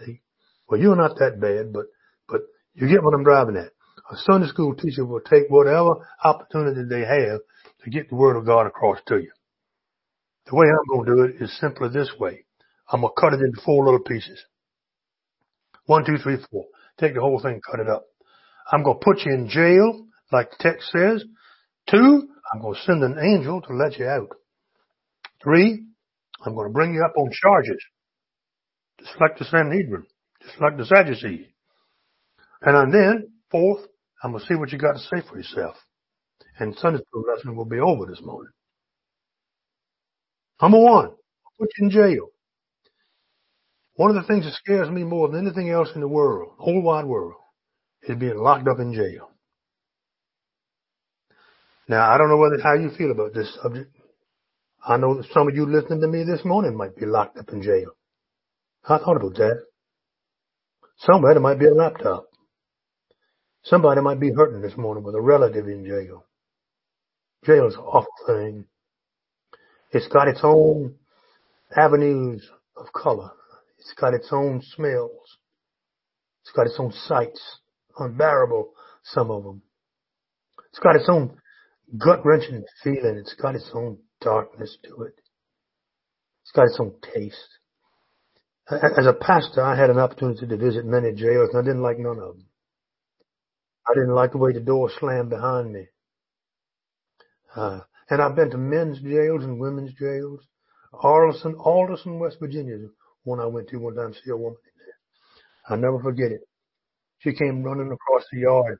See? 0.04 0.20
Well, 0.68 0.80
you're 0.80 0.96
not 0.96 1.18
that 1.18 1.40
bad, 1.40 1.72
but, 1.72 1.86
but 2.28 2.42
you 2.74 2.88
get 2.88 3.02
what 3.02 3.14
I'm 3.14 3.24
driving 3.24 3.56
at. 3.56 3.72
A 4.10 4.16
Sunday 4.16 4.48
school 4.48 4.74
teacher 4.74 5.04
will 5.04 5.20
take 5.20 5.48
whatever 5.48 6.06
opportunity 6.24 6.82
they 6.88 7.00
have 7.00 7.40
to 7.84 7.90
get 7.90 8.08
the 8.08 8.16
word 8.16 8.36
of 8.36 8.46
God 8.46 8.66
across 8.66 8.98
to 9.08 9.18
you. 9.18 9.30
The 10.48 10.56
way 10.56 10.66
I'm 10.66 10.88
going 10.88 11.06
to 11.06 11.14
do 11.14 11.22
it 11.22 11.42
is 11.42 11.58
simply 11.60 11.90
this 11.90 12.10
way. 12.18 12.44
I'm 12.90 13.02
going 13.02 13.12
to 13.14 13.20
cut 13.20 13.34
it 13.34 13.44
into 13.44 13.60
four 13.64 13.84
little 13.84 14.00
pieces. 14.00 14.42
One, 15.84 16.04
two, 16.06 16.16
three, 16.16 16.38
four. 16.50 16.64
Take 16.98 17.14
the 17.14 17.20
whole 17.20 17.40
thing, 17.40 17.60
cut 17.70 17.80
it 17.80 17.88
up. 17.88 18.06
I'm 18.72 18.82
going 18.82 18.98
to 18.98 19.04
put 19.04 19.24
you 19.26 19.32
in 19.32 19.48
jail, 19.48 20.06
like 20.32 20.50
the 20.50 20.56
text 20.60 20.90
says. 20.90 21.24
Two, 21.90 22.28
I'm 22.52 22.62
going 22.62 22.74
to 22.74 22.80
send 22.80 23.02
an 23.02 23.18
angel 23.18 23.60
to 23.62 23.74
let 23.74 23.98
you 23.98 24.06
out. 24.06 24.28
Three, 25.42 25.84
I'm 26.44 26.54
going 26.54 26.68
to 26.68 26.72
bring 26.72 26.94
you 26.94 27.04
up 27.04 27.12
on 27.16 27.30
charges, 27.30 27.82
just 29.00 29.20
like 29.20 29.38
the 29.38 29.44
Sanhedrin, 29.44 30.06
just 30.42 30.60
like 30.60 30.76
the 30.76 30.86
Sadducees. 30.86 31.46
And 32.62 32.92
then, 32.92 33.32
fourth, 33.50 33.82
I'm 34.22 34.32
going 34.32 34.42
to 34.42 34.46
see 34.48 34.54
what 34.54 34.72
you 34.72 34.78
got 34.78 34.94
to 34.94 34.98
say 34.98 35.22
for 35.28 35.36
yourself. 35.36 35.76
And 36.58 36.74
Sunday 36.76 37.00
school 37.06 37.24
lesson 37.32 37.54
will 37.54 37.64
be 37.64 37.78
over 37.78 38.06
this 38.06 38.20
morning. 38.22 38.52
Number 40.60 40.78
one, 40.78 41.10
put 41.58 41.68
you 41.78 41.84
in 41.84 41.90
jail. 41.90 42.28
One 43.94 44.10
of 44.10 44.16
the 44.16 44.28
things 44.28 44.44
that 44.44 44.54
scares 44.54 44.88
me 44.90 45.02
more 45.02 45.28
than 45.28 45.46
anything 45.46 45.70
else 45.70 45.88
in 45.94 46.00
the 46.00 46.08
world, 46.08 46.52
the 46.58 46.64
whole 46.64 46.82
wide 46.82 47.04
world, 47.04 47.34
is 48.02 48.16
being 48.16 48.36
locked 48.38 48.68
up 48.68 48.78
in 48.78 48.92
jail. 48.92 49.30
Now, 51.88 52.10
I 52.12 52.18
don't 52.18 52.28
know 52.28 52.36
whether 52.36 52.62
how 52.62 52.74
you 52.74 52.90
feel 52.96 53.10
about 53.10 53.34
this 53.34 53.52
subject. 53.62 53.90
I 54.86 54.96
know 54.96 55.16
that 55.16 55.26
some 55.32 55.48
of 55.48 55.54
you 55.54 55.66
listening 55.66 56.00
to 56.00 56.06
me 56.06 56.22
this 56.22 56.44
morning 56.44 56.76
might 56.76 56.96
be 56.96 57.06
locked 57.06 57.38
up 57.38 57.48
in 57.50 57.62
jail. 57.62 57.90
I 58.88 58.98
thought 58.98 59.16
about 59.16 59.34
that. 59.34 59.64
Somebody 60.98 61.40
might 61.40 61.58
be 61.58 61.66
a 61.66 61.74
laptop. 61.74 62.26
Somebody 63.64 64.00
might 64.00 64.20
be 64.20 64.32
hurting 64.32 64.62
this 64.62 64.76
morning 64.76 65.04
with 65.04 65.14
a 65.14 65.20
relative 65.20 65.66
in 65.66 65.84
jail. 65.84 66.24
Jail 67.44 67.66
is 67.66 67.74
an 67.74 67.80
awful 67.80 68.12
thing. 68.26 68.64
It's 69.90 70.08
got 70.08 70.28
its 70.28 70.40
own 70.42 70.94
avenues 71.76 72.48
of 72.76 72.92
color. 72.92 73.30
It's 73.78 73.94
got 73.98 74.14
its 74.14 74.28
own 74.32 74.62
smells. 74.76 75.38
It's 76.42 76.52
got 76.52 76.66
its 76.66 76.76
own 76.78 76.92
sights. 76.92 77.40
Unbearable, 77.98 78.70
some 79.02 79.30
of 79.30 79.44
them. 79.44 79.62
It's 80.70 80.78
got 80.78 80.96
its 80.96 81.08
own 81.08 81.36
gut 81.96 82.24
wrenching 82.24 82.64
feeling. 82.82 83.16
It's 83.16 83.34
got 83.34 83.54
its 83.54 83.70
own 83.74 83.98
darkness 84.20 84.76
to 84.84 85.02
it. 85.02 85.14
It's 86.42 86.52
got 86.52 86.66
its 86.66 86.78
own 86.78 86.94
taste. 87.14 87.58
As 88.70 89.06
a 89.06 89.14
pastor, 89.14 89.62
I 89.62 89.76
had 89.76 89.90
an 89.90 89.98
opportunity 89.98 90.46
to 90.46 90.56
visit 90.56 90.84
many 90.84 91.12
jails 91.12 91.50
and 91.52 91.58
I 91.58 91.62
didn't 91.62 91.82
like 91.82 91.98
none 91.98 92.18
of 92.18 92.36
them. 92.36 92.46
I 93.88 93.94
didn't 93.94 94.14
like 94.14 94.32
the 94.32 94.38
way 94.38 94.52
the 94.52 94.60
door 94.60 94.90
slammed 94.98 95.30
behind 95.30 95.72
me. 95.72 95.86
Uh, 97.56 97.80
and 98.10 98.22
I've 98.22 98.36
been 98.36 98.50
to 98.50 98.58
men's 98.58 99.00
jails 99.00 99.44
and 99.44 99.60
women's 99.60 99.92
jails. 99.94 100.40
Arlington, 100.92 101.54
Alderson, 101.56 102.18
West 102.18 102.38
Virginia, 102.40 102.78
one 103.24 103.40
I 103.40 103.46
went 103.46 103.68
to 103.68 103.76
one 103.78 103.94
time 103.94 104.12
to 104.12 104.18
see 104.18 104.30
a 104.30 104.36
woman 104.36 104.58
in 104.64 104.84
there. 104.84 104.96
I'll 105.68 105.82
never 105.82 106.02
forget 106.02 106.32
it. 106.32 106.40
She 107.18 107.32
came 107.32 107.62
running 107.62 107.92
across 107.92 108.24
the 108.32 108.40
yard 108.40 108.78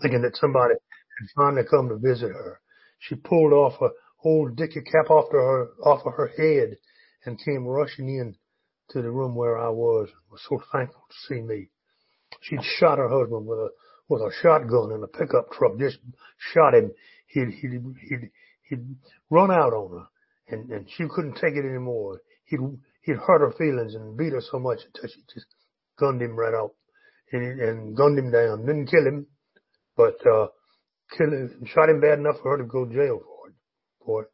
thinking 0.00 0.22
that 0.22 0.36
somebody 0.36 0.74
had 0.74 1.28
finally 1.36 1.66
come 1.68 1.88
to 1.88 1.96
visit 1.96 2.30
her. 2.30 2.60
She 3.00 3.16
pulled 3.16 3.52
off 3.52 3.80
a 3.80 3.88
old 4.24 4.56
dicky 4.56 4.80
cap 4.82 5.10
off 5.10 5.30
her, 5.30 5.68
off 5.84 6.06
of 6.06 6.14
her 6.14 6.30
head 6.36 6.76
and 7.24 7.42
came 7.44 7.66
rushing 7.66 8.08
in 8.08 8.34
to 8.90 9.02
the 9.02 9.10
room 9.10 9.34
where 9.34 9.58
I 9.58 9.68
was. 9.68 10.08
and 10.08 10.20
Was 10.30 10.42
so 10.48 10.62
thankful 10.72 11.04
to 11.08 11.34
see 11.34 11.40
me. 11.40 11.70
She'd 12.42 12.62
shot 12.62 12.98
her 12.98 13.08
husband 13.08 13.46
with 13.46 13.58
a, 13.58 13.68
with 14.08 14.22
a 14.22 14.32
shotgun 14.42 14.92
in 14.92 15.02
a 15.02 15.06
pickup 15.06 15.50
truck, 15.52 15.78
just 15.78 15.98
shot 16.52 16.74
him. 16.74 16.92
He'd, 17.28 17.50
he'd, 17.60 17.80
he'd, 18.08 18.30
he'd 18.68 18.96
run 19.30 19.50
out 19.50 19.72
on 19.72 19.90
her 19.98 20.06
and, 20.48 20.70
and 20.70 20.86
she 20.96 21.04
couldn't 21.14 21.34
take 21.34 21.54
it 21.54 21.64
anymore. 21.68 22.20
He'd, 22.46 22.60
he'd 23.02 23.16
hurt 23.16 23.40
her 23.40 23.52
feelings 23.56 23.94
and 23.94 24.16
beat 24.16 24.32
her 24.32 24.42
so 24.50 24.58
much 24.58 24.80
until 24.86 25.08
she 25.08 25.20
just 25.32 25.46
gunned 25.98 26.22
him 26.22 26.36
right 26.36 26.54
out 26.54 26.72
and, 27.32 27.60
and 27.60 27.96
gunned 27.96 28.18
him 28.18 28.30
down. 28.30 28.66
Didn't 28.66 28.86
kill 28.86 29.06
him, 29.06 29.26
but, 29.96 30.16
uh, 30.26 30.48
killed 31.16 31.32
him, 31.32 31.64
shot 31.66 31.90
him 31.90 32.00
bad 32.00 32.18
enough 32.18 32.36
for 32.42 32.52
her 32.52 32.62
to 32.62 32.68
go 32.68 32.84
to 32.84 32.94
jail 32.94 33.20
for 33.20 33.48
it. 33.48 33.54
For 34.04 34.22
it. 34.22 34.28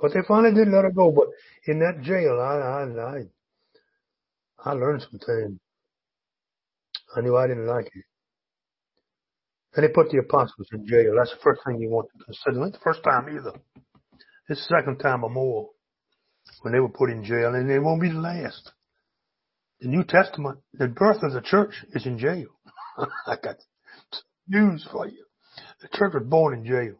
But 0.00 0.12
they 0.12 0.20
finally 0.26 0.54
did 0.54 0.68
let 0.68 0.84
her 0.84 0.90
go. 0.90 1.10
But 1.12 1.28
in 1.66 1.78
that 1.80 2.02
jail, 2.02 2.38
I, 2.40 2.56
I, 2.56 3.18
I, 4.68 4.70
I 4.70 4.72
learned 4.74 5.02
some 5.02 5.18
things. 5.18 5.58
I 7.16 7.20
knew 7.20 7.36
I 7.36 7.46
didn't 7.46 7.66
like 7.66 7.86
it. 7.86 8.04
And 9.74 9.84
they 9.84 9.88
put 9.88 10.10
the 10.10 10.18
apostles 10.18 10.68
in 10.72 10.86
jail. 10.86 11.14
That's 11.16 11.30
the 11.30 11.42
first 11.42 11.62
thing 11.66 11.80
you 11.80 11.90
want 11.90 12.08
to 12.16 12.24
consider. 12.24 12.64
It 12.66 12.72
the 12.72 12.78
first 12.78 13.02
time 13.02 13.28
either. 13.28 13.52
It's 14.48 14.66
the 14.68 14.76
second 14.76 14.98
time 14.98 15.24
or 15.24 15.30
more 15.30 15.70
when 16.62 16.72
they 16.72 16.80
were 16.80 16.88
put 16.88 17.10
in 17.10 17.24
jail, 17.24 17.54
and 17.54 17.70
it 17.70 17.80
won't 17.80 18.00
be 18.00 18.10
the 18.10 18.18
last. 18.18 18.70
The 19.80 19.88
New 19.88 20.04
Testament, 20.04 20.58
the 20.72 20.88
birth 20.88 21.22
of 21.22 21.32
the 21.32 21.40
church 21.40 21.84
is 21.92 22.06
in 22.06 22.18
jail. 22.18 22.48
I 23.26 23.36
got 23.42 23.56
news 24.48 24.86
for 24.90 25.06
you. 25.06 25.24
The 25.80 25.88
church 25.88 26.12
was 26.14 26.24
born 26.26 26.54
in 26.54 26.64
jail. 26.64 26.94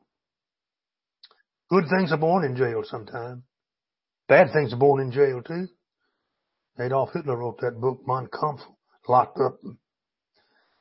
Good 1.70 1.84
things 1.88 2.12
are 2.12 2.18
born 2.18 2.44
in 2.44 2.56
jail 2.56 2.82
sometimes. 2.84 3.42
Bad 4.28 4.48
things 4.52 4.72
are 4.72 4.78
born 4.78 5.00
in 5.00 5.12
jail 5.12 5.42
too. 5.42 5.68
Adolf 6.78 7.10
Hitler 7.12 7.36
wrote 7.36 7.60
that 7.60 7.80
book, 7.80 8.00
Mein 8.06 8.28
Kampf, 8.32 8.62
locked 9.08 9.38
up. 9.38 9.58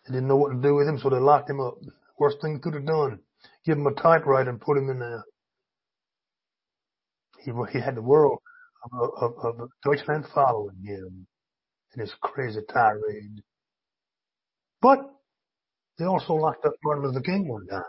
They 0.05 0.13
didn't 0.13 0.27
know 0.27 0.35
what 0.37 0.49
to 0.49 0.61
do 0.61 0.75
with 0.75 0.87
him, 0.87 0.99
so 0.99 1.09
they 1.09 1.17
locked 1.17 1.49
him 1.49 1.59
up. 1.59 1.75
Worst 2.19 2.37
thing 2.41 2.59
could 2.59 2.73
have 2.73 2.85
done, 2.85 3.19
give 3.65 3.77
him 3.77 3.87
a 3.87 3.93
typewriter 3.93 4.49
and 4.49 4.61
put 4.61 4.77
him 4.77 4.89
in 4.89 4.99
there. 4.99 5.23
He, 7.39 7.51
he 7.71 7.79
had 7.79 7.95
the 7.95 8.01
world 8.01 8.39
of, 8.91 9.09
of, 9.21 9.59
of 9.61 9.69
Deutschland 9.83 10.25
following 10.33 10.77
him 10.83 11.27
in 11.93 12.01
his 12.01 12.13
crazy 12.21 12.61
tirade. 12.71 13.41
But 14.81 14.99
they 15.97 16.05
also 16.05 16.33
locked 16.33 16.65
up 16.65 16.73
Martin 16.83 17.05
Luther 17.05 17.21
King 17.21 17.47
one 17.47 17.67
time. 17.67 17.83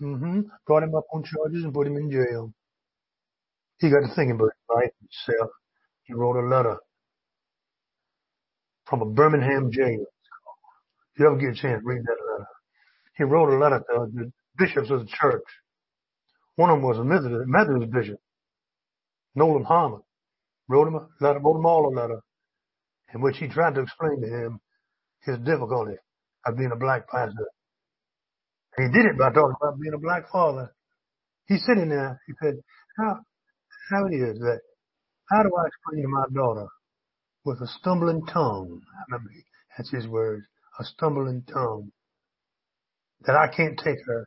Mm-hmm. 0.00 0.40
Brought 0.66 0.82
him 0.82 0.94
up 0.94 1.04
on 1.12 1.24
charges 1.24 1.64
and 1.64 1.72
put 1.72 1.86
him 1.86 1.96
in 1.96 2.10
jail. 2.10 2.52
He 3.78 3.90
got 3.90 4.00
to 4.00 4.14
thinking 4.14 4.36
about 4.36 4.50
life 4.74 4.90
himself. 5.00 5.50
He 6.04 6.14
wrote 6.14 6.36
a 6.36 6.46
letter 6.46 6.76
from 8.84 9.02
a 9.02 9.06
Birmingham 9.06 9.70
jail. 9.72 10.04
If 11.16 11.20
you 11.20 11.26
ever 11.28 11.36
get 11.36 11.52
a 11.52 11.54
chance, 11.54 11.80
read 11.82 12.02
that 12.02 12.18
letter. 12.30 12.46
He 13.16 13.24
wrote 13.24 13.48
a 13.48 13.56
letter 13.56 13.78
to 13.78 14.06
the 14.12 14.30
bishops 14.58 14.90
of 14.90 15.00
the 15.00 15.06
church. 15.06 15.44
One 16.56 16.68
of 16.68 16.76
them 16.76 16.82
was 16.86 16.98
a 16.98 17.04
Methodist, 17.04 17.48
Methodist 17.48 17.90
bishop, 17.90 18.20
Nolan 19.34 19.64
Harmon. 19.64 20.02
Wrote 20.68 20.88
him 20.88 20.96
a 20.96 21.08
letter, 21.24 21.38
wrote 21.38 21.56
him 21.56 21.64
all 21.64 21.88
a 21.88 21.94
letter 21.98 22.20
in 23.14 23.22
which 23.22 23.38
he 23.38 23.48
tried 23.48 23.76
to 23.76 23.80
explain 23.80 24.20
to 24.20 24.28
him 24.28 24.60
his 25.22 25.38
difficulty 25.38 25.96
of 26.44 26.58
being 26.58 26.72
a 26.72 26.76
black 26.76 27.08
pastor. 27.08 27.48
And 28.76 28.92
he 28.92 28.98
did 29.00 29.08
it 29.08 29.18
by 29.18 29.30
talking 29.30 29.56
about 29.58 29.80
being 29.80 29.94
a 29.94 29.98
black 29.98 30.28
father. 30.30 30.70
He's 31.46 31.64
sitting 31.64 31.88
there. 31.88 32.20
He 32.26 32.34
said, 32.42 32.56
how, 32.98 33.20
how 33.90 34.06
it 34.06 34.14
is 34.16 34.38
that, 34.40 34.60
how 35.30 35.42
do 35.42 35.50
I 35.56 35.66
explain 35.66 36.02
to 36.02 36.08
my 36.08 36.24
daughter 36.34 36.66
with 37.46 37.62
a 37.62 37.66
stumbling 37.80 38.26
tongue? 38.26 38.82
Remember, 39.08 39.30
that's 39.78 39.90
his 39.90 40.06
words, 40.08 40.44
a 40.78 40.84
stumbling 40.84 41.42
tongue, 41.52 41.90
that 43.22 43.36
I 43.36 43.48
can't 43.54 43.78
take 43.78 43.98
her 44.06 44.26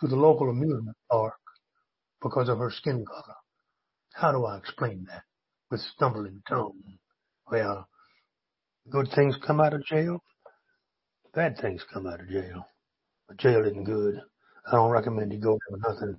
to 0.00 0.06
the 0.06 0.16
local 0.16 0.48
amusement 0.48 0.96
park 1.10 1.34
because 2.22 2.48
of 2.48 2.58
her 2.58 2.70
skin 2.70 3.04
color. 3.04 3.36
How 4.14 4.32
do 4.32 4.44
I 4.44 4.58
explain 4.58 5.06
that 5.08 5.22
with 5.70 5.80
stumbling 5.80 6.42
tongue? 6.48 6.98
Well, 7.50 7.88
good 8.90 9.08
things 9.14 9.36
come 9.46 9.60
out 9.60 9.74
of 9.74 9.84
jail. 9.84 10.22
Bad 11.34 11.58
things 11.58 11.84
come 11.92 12.06
out 12.06 12.20
of 12.20 12.28
jail. 12.28 12.64
But 13.28 13.38
jail 13.38 13.64
isn't 13.64 13.84
good. 13.84 14.20
I 14.66 14.72
don't 14.76 14.90
recommend 14.90 15.32
you 15.32 15.38
go 15.38 15.58
for 15.68 15.78
nothing. 15.78 16.16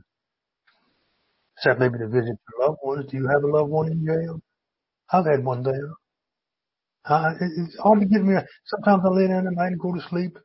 Except 1.57 1.79
maybe 1.79 1.97
to 1.97 2.07
visit 2.07 2.37
your 2.49 2.67
loved 2.67 2.79
ones. 2.83 3.05
Do 3.11 3.17
you 3.17 3.27
have 3.27 3.43
a 3.43 3.47
loved 3.47 3.69
one 3.69 3.91
in 3.91 4.05
jail? 4.05 4.41
I've 5.11 5.25
had 5.25 5.43
one 5.43 5.63
there. 5.63 5.89
Uh, 7.05 7.33
it's 7.39 7.77
hard 7.79 7.99
to 8.01 8.05
get 8.05 8.21
me. 8.21 8.35
Sometimes 8.65 9.03
I 9.05 9.09
lay 9.09 9.27
down 9.27 9.47
at 9.47 9.53
night 9.53 9.71
and 9.71 9.79
go 9.79 9.93
to 9.93 10.01
sleep. 10.09 10.37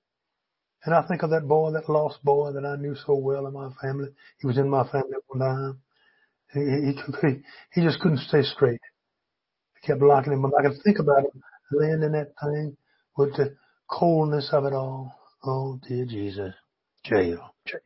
And 0.84 0.94
I 0.94 1.02
think 1.06 1.22
of 1.22 1.30
that 1.30 1.48
boy, 1.48 1.72
that 1.72 1.88
lost 1.88 2.22
boy 2.22 2.52
that 2.52 2.64
I 2.66 2.76
knew 2.76 2.94
so 3.06 3.14
well 3.14 3.46
in 3.46 3.54
my 3.54 3.70
family. 3.80 4.08
He 4.40 4.46
was 4.46 4.58
in 4.58 4.68
my 4.68 4.86
family 4.88 5.16
one 5.28 5.40
time. 5.40 5.80
He, 6.52 6.60
he, 6.60 6.92
he, 7.22 7.42
he 7.72 7.86
just 7.86 8.00
couldn't 8.00 8.18
stay 8.18 8.42
straight. 8.42 8.80
I 9.76 9.86
kept 9.86 10.02
locking 10.02 10.34
him 10.34 10.44
up. 10.44 10.52
I 10.58 10.62
could 10.62 10.78
think 10.84 10.98
about 10.98 11.20
him 11.20 11.42
laying 11.72 12.02
in 12.02 12.12
that 12.12 12.32
thing 12.42 12.76
with 13.16 13.34
the 13.36 13.56
coldness 13.90 14.50
of 14.52 14.66
it 14.66 14.72
all. 14.72 15.12
Oh 15.42 15.80
dear 15.88 16.04
Jesus. 16.04 16.54
Jail. 17.04 17.54
Jail. 17.66 17.80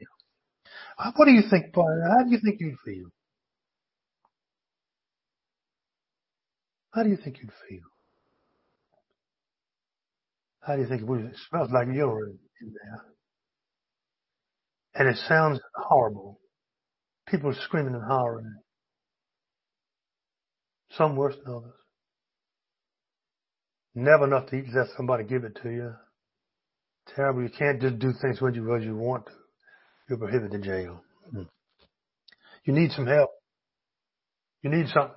What 1.15 1.27
do 1.27 1.33
you 1.33 1.43
think, 1.49 1.73
boy? 1.73 1.85
How 2.09 2.25
do 2.25 2.31
you 2.31 2.39
think 2.43 2.61
you'd 2.61 2.79
feel? 2.85 3.09
How 6.93 7.05
do 7.05 7.11
you 7.11 7.17
think 7.17 7.39
you'd 7.41 7.53
feel? 7.69 7.83
How 10.69 10.77
do 10.77 10.83
you 10.83 10.89
think 10.89 11.01
it 11.01 11.07
would? 11.07 11.23
It 11.23 11.37
smells 11.49 11.71
like 11.73 11.87
urine 11.87 12.39
in 12.61 12.75
there. 12.75 13.05
And 14.97 15.09
it 15.09 15.17
sounds 15.27 15.61
horrible. 15.75 16.39
People 17.27 17.55
screaming 17.65 17.95
and 17.95 18.05
hollering. 18.05 18.55
Some 20.91 21.17
worse 21.17 21.35
than 21.43 21.55
others. 21.55 21.73
Never 23.95 24.27
enough 24.27 24.51
to 24.51 24.57
eat, 24.57 24.67
let 24.75 24.89
somebody 24.95 25.25
give 25.25 25.45
it 25.45 25.59
to 25.63 25.71
you. 25.71 25.95
Terrible. 27.17 27.45
You 27.45 27.49
can't 27.49 27.81
just 27.81 27.99
do 27.99 28.13
things 28.21 28.43
when 28.43 28.53
you, 28.53 28.63
you 28.77 28.95
want 28.95 29.25
to. 29.25 29.33
You're 30.11 30.19
prohibited 30.19 30.53
in 30.53 30.63
jail. 30.63 31.01
Mm. 31.35 31.49
You 32.65 32.75
need 32.75 32.93
some 32.93 33.07
help. 33.07 33.31
You 34.63 34.69
need 34.69 34.89
something. 34.89 35.17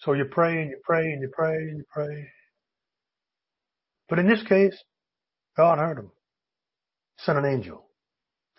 So 0.00 0.12
you 0.12 0.26
pray 0.30 0.60
and 0.60 0.68
you 0.68 0.78
pray 0.84 1.04
and 1.04 1.22
you 1.22 1.30
pray 1.34 1.54
and 1.54 1.78
you 1.78 1.84
pray. 1.90 2.28
But 4.08 4.18
in 4.18 4.28
this 4.28 4.42
case, 4.42 4.76
God 5.56 5.78
heard 5.78 5.98
him. 5.98 6.10
Sent 7.18 7.38
an 7.38 7.44
angel. 7.44 7.86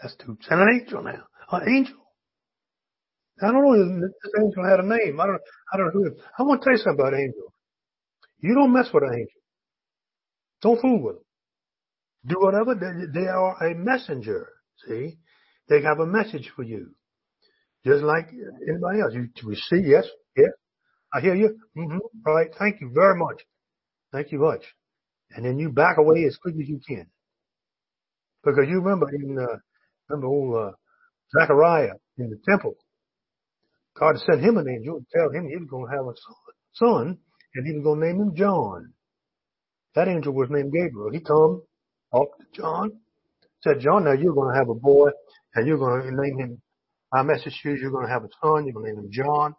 That's 0.01 0.15
two. 0.15 0.37
Sent 0.41 0.61
an 0.61 0.79
angel 0.81 1.03
now. 1.03 1.23
An 1.51 1.69
angel. 1.69 1.97
I 3.41 3.51
don't 3.51 3.63
know 3.63 3.73
if 3.73 4.11
this 4.21 4.31
angel 4.39 4.63
had 4.69 4.79
a 4.79 4.87
name. 4.87 5.19
I 5.19 5.25
don't, 5.25 5.41
I 5.73 5.77
don't 5.77 5.87
know 5.87 5.91
who. 5.91 6.15
I 6.37 6.43
want 6.43 6.61
to 6.61 6.65
tell 6.65 6.73
you 6.73 6.83
something 6.83 6.99
about 6.99 7.13
angels. 7.13 7.51
You 8.39 8.53
don't 8.55 8.73
mess 8.73 8.87
with 8.93 9.03
an 9.03 9.13
angel. 9.13 9.41
Don't 10.61 10.81
fool 10.81 11.01
with 11.01 11.15
them. 11.15 11.23
Do 12.25 12.35
whatever. 12.39 12.75
They, 12.75 13.21
they 13.21 13.27
are 13.27 13.63
a 13.65 13.75
messenger. 13.75 14.49
See? 14.87 15.17
They 15.67 15.81
have 15.81 15.99
a 15.99 16.05
message 16.05 16.51
for 16.55 16.63
you. 16.63 16.93
Just 17.85 18.03
like 18.03 18.29
anybody 18.29 19.01
else. 19.01 19.13
You 19.13 19.27
receive, 19.43 19.85
yes, 19.87 20.05
yes. 20.37 20.49
I 21.13 21.19
hear 21.21 21.35
you. 21.35 21.57
Mm-hmm. 21.77 21.97
Right. 22.25 22.47
Thank 22.57 22.81
you 22.81 22.91
very 22.93 23.17
much. 23.17 23.41
Thank 24.11 24.31
you 24.31 24.39
much. 24.39 24.63
And 25.35 25.45
then 25.45 25.57
you 25.57 25.69
back 25.69 25.97
away 25.97 26.25
as 26.25 26.37
quick 26.37 26.55
as 26.55 26.67
you 26.67 26.79
can. 26.87 27.07
Because 28.43 28.65
you 28.67 28.81
remember 28.81 29.09
in, 29.09 29.37
uh, 29.37 29.57
remember 30.09 30.27
old, 30.27 30.55
uh, 30.55 30.71
Zechariah 31.37 31.95
in 32.17 32.29
the 32.29 32.39
temple. 32.47 32.75
God 33.97 34.15
sent 34.19 34.41
him 34.41 34.57
an 34.57 34.67
angel 34.67 34.99
to 34.99 35.05
tell 35.13 35.29
him 35.31 35.47
he 35.47 35.57
was 35.57 35.69
going 35.69 35.89
to 35.89 35.97
have 35.97 36.05
a 36.05 36.13
son 36.73 37.17
and 37.55 37.67
he 37.67 37.73
was 37.73 37.83
going 37.83 37.99
to 37.99 38.07
name 38.07 38.21
him 38.21 38.35
John. 38.35 38.93
That 39.95 40.07
angel 40.07 40.33
was 40.33 40.49
named 40.49 40.73
Gabriel. 40.73 41.11
He 41.11 41.19
come, 41.19 41.61
talked 42.11 42.39
to 42.39 42.61
John, 42.61 42.91
said, 43.61 43.79
John, 43.79 44.05
now 44.05 44.13
you're 44.13 44.33
going 44.33 44.53
to 44.53 44.59
have 44.59 44.69
a 44.69 44.75
boy 44.75 45.09
and 45.55 45.67
you're 45.67 45.77
going 45.77 46.01
to 46.01 46.21
name 46.21 46.39
him, 46.39 46.61
I 47.11 47.21
message 47.21 47.59
you, 47.63 47.75
you're 47.75 47.91
going 47.91 48.07
to 48.07 48.11
have 48.11 48.23
a 48.23 48.29
son. 48.41 48.65
You're 48.65 48.73
going 48.73 48.87
to 48.87 48.93
name 48.93 49.05
him 49.05 49.11
John. 49.11 49.55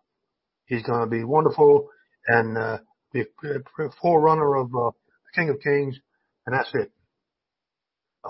He's 0.67 0.83
going 0.83 1.01
to 1.01 1.07
be 1.07 1.23
wonderful 1.23 1.89
and, 2.27 2.59
uh, 2.59 2.79
be 3.13 3.21
a 3.21 3.89
forerunner 4.03 4.57
of, 4.57 4.75
uh, 4.75 4.91
King 5.35 5.51
of 5.51 5.61
Kings. 5.61 5.99
And 6.47 6.55
that's 6.57 6.71
it. 6.75 6.91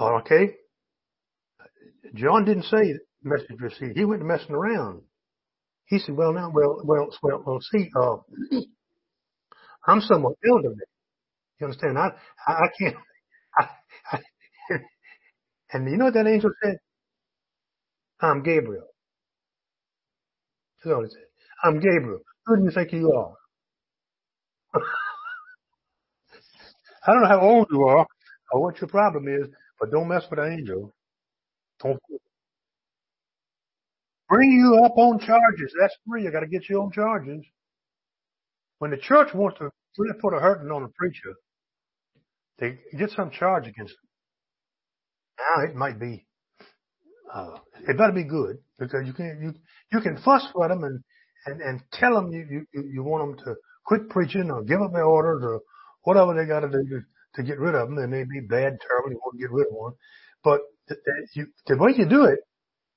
Okay. 0.00 0.54
John 2.14 2.44
didn't 2.44 2.64
say 2.64 2.94
message 3.22 3.60
received. 3.60 3.96
He 3.96 4.04
went 4.04 4.22
messing 4.22 4.54
around. 4.54 5.02
He 5.86 5.98
said, 5.98 6.16
well, 6.16 6.32
now, 6.32 6.50
well, 6.54 6.80
well, 6.84 7.08
well, 7.22 7.42
well, 7.46 7.60
see, 7.72 7.90
uh, 7.96 8.16
I'm 9.86 10.00
somewhat 10.00 10.36
elderly. 10.48 10.76
You 11.60 11.66
understand? 11.66 11.98
I, 11.98 12.10
I, 12.46 12.68
can't, 12.78 12.96
I, 13.58 13.68
I, 14.12 14.18
and 15.72 15.90
you 15.90 15.96
know 15.98 16.06
what 16.06 16.14
that 16.14 16.26
angel 16.26 16.50
said? 16.62 16.76
I'm 18.20 18.42
Gabriel. 18.42 18.86
That's 20.84 20.94
all 20.94 21.02
he 21.02 21.10
said. 21.10 21.24
I'm 21.64 21.80
Gabriel. 21.80 22.20
Who 22.46 22.56
do 22.58 22.64
you 22.64 22.70
think 22.70 22.92
you 22.92 23.12
are? 23.12 23.50
I 27.06 27.12
don't 27.12 27.22
know 27.22 27.28
how 27.28 27.40
old 27.40 27.66
you 27.70 27.82
are 27.84 28.06
or 28.52 28.62
what 28.62 28.80
your 28.80 28.88
problem 28.88 29.28
is, 29.28 29.48
but 29.80 29.90
don't 29.90 30.08
mess 30.08 30.24
with 30.30 30.38
an 30.38 30.52
angel. 30.52 30.94
Don't 31.82 32.00
bring 34.28 34.50
you 34.52 34.84
up 34.84 34.96
on 34.96 35.18
charges. 35.18 35.74
That's 35.78 35.96
free. 36.08 36.26
I 36.26 36.30
got 36.30 36.40
to 36.40 36.46
get 36.46 36.68
you 36.68 36.80
on 36.80 36.92
charges. 36.92 37.44
When 38.78 38.90
the 38.90 38.96
church 38.96 39.34
wants 39.34 39.58
to 39.58 39.70
really 39.98 40.18
put 40.20 40.34
a 40.34 40.40
hurting 40.40 40.70
on 40.70 40.82
a 40.82 40.88
preacher, 40.88 41.34
they 42.58 42.78
get 42.98 43.10
some 43.10 43.30
charge 43.30 43.66
against 43.66 43.92
him. 43.92 44.08
Now 45.38 45.64
it 45.64 45.74
might 45.74 45.98
be 45.98 46.26
uh, 47.34 47.58
it 47.88 47.98
better 47.98 48.12
be 48.12 48.24
good 48.24 48.58
because 48.78 49.06
you 49.06 49.12
can 49.12 49.40
you 49.42 49.54
you 49.92 50.00
can 50.00 50.16
fuss 50.22 50.46
with 50.54 50.68
them 50.68 50.84
and 50.84 51.00
and 51.46 51.60
and 51.60 51.80
tell 51.92 52.14
them 52.14 52.30
you 52.32 52.66
you 52.72 52.84
you 52.92 53.02
want 53.02 53.36
them 53.36 53.44
to 53.44 53.54
quit 53.84 54.08
preaching 54.08 54.50
or 54.50 54.62
give 54.62 54.80
up 54.80 54.92
their 54.92 55.04
orders 55.04 55.42
or 55.42 55.60
whatever 56.04 56.34
they 56.34 56.46
got 56.46 56.60
to 56.60 56.68
do 56.68 57.02
to, 57.36 57.42
get 57.42 57.58
rid 57.58 57.74
of 57.74 57.88
them. 57.88 57.96
They 57.96 58.06
may 58.06 58.24
be 58.24 58.40
bad, 58.40 58.78
terrible. 58.80 59.10
You 59.10 59.20
want 59.24 59.34
to 59.34 59.38
get 59.38 59.50
rid 59.50 59.66
of 59.66 59.72
one, 59.72 59.92
but 60.42 60.60
the, 60.88 60.96
you, 61.34 61.46
the 61.66 61.76
way 61.76 61.92
you 61.96 62.08
do 62.08 62.24
it, 62.24 62.40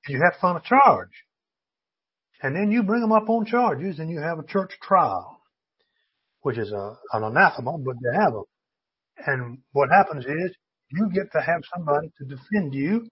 you 0.08 0.20
have 0.22 0.34
to 0.34 0.40
find 0.40 0.58
a 0.58 0.68
charge, 0.68 1.24
and 2.42 2.54
then 2.54 2.70
you 2.70 2.82
bring 2.82 3.00
them 3.00 3.12
up 3.12 3.28
on 3.28 3.46
charges, 3.46 3.98
and 3.98 4.10
you 4.10 4.20
have 4.20 4.38
a 4.38 4.46
church 4.46 4.72
trial, 4.82 5.40
which 6.42 6.58
is 6.58 6.70
a 6.70 6.96
an 7.12 7.24
anathema, 7.24 7.76
but 7.78 7.96
they 8.02 8.16
have 8.16 8.32
them. 8.32 8.44
And 9.26 9.58
what 9.72 9.90
happens 9.90 10.24
is 10.24 10.54
you 10.90 11.10
get 11.12 11.32
to 11.32 11.40
have 11.40 11.62
somebody 11.74 12.12
to 12.18 12.24
defend 12.24 12.74
you 12.74 13.08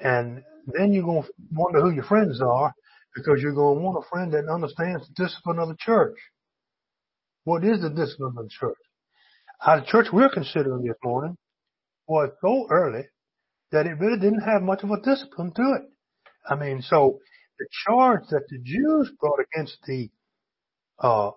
and 0.00 0.42
then 0.66 0.92
you're 0.92 1.04
going 1.04 1.22
to 1.22 1.28
wonder 1.52 1.80
who 1.80 1.90
your 1.90 2.04
friends 2.04 2.40
are 2.40 2.74
because 3.14 3.40
you're 3.42 3.54
going 3.54 3.78
to 3.78 3.84
want 3.84 4.04
a 4.04 4.08
friend 4.08 4.32
that 4.32 4.52
understands 4.52 5.06
the 5.06 5.24
discipline 5.24 5.58
of 5.58 5.68
the 5.68 5.76
church. 5.78 6.16
What 7.44 7.64
is 7.64 7.80
the 7.80 7.90
discipline 7.90 8.34
of 8.36 8.44
the 8.44 8.50
church? 8.50 8.76
Our 9.64 9.84
church 9.84 10.06
we're 10.12 10.30
considering 10.30 10.84
this 10.84 10.96
morning 11.02 11.36
was 12.06 12.30
so 12.40 12.66
early 12.70 13.04
that 13.72 13.86
it 13.86 13.98
really 13.98 14.18
didn't 14.18 14.42
have 14.42 14.62
much 14.62 14.82
of 14.82 14.90
a 14.90 15.00
discipline 15.00 15.52
to 15.54 15.62
it. 15.76 15.82
I 16.48 16.56
mean, 16.56 16.82
so 16.82 17.20
the 17.58 17.66
charge 17.86 18.22
that 18.30 18.48
the 18.48 18.58
Jews 18.58 19.12
brought 19.20 19.38
against 19.40 19.78
the 19.86 20.10
uh, 20.98 21.30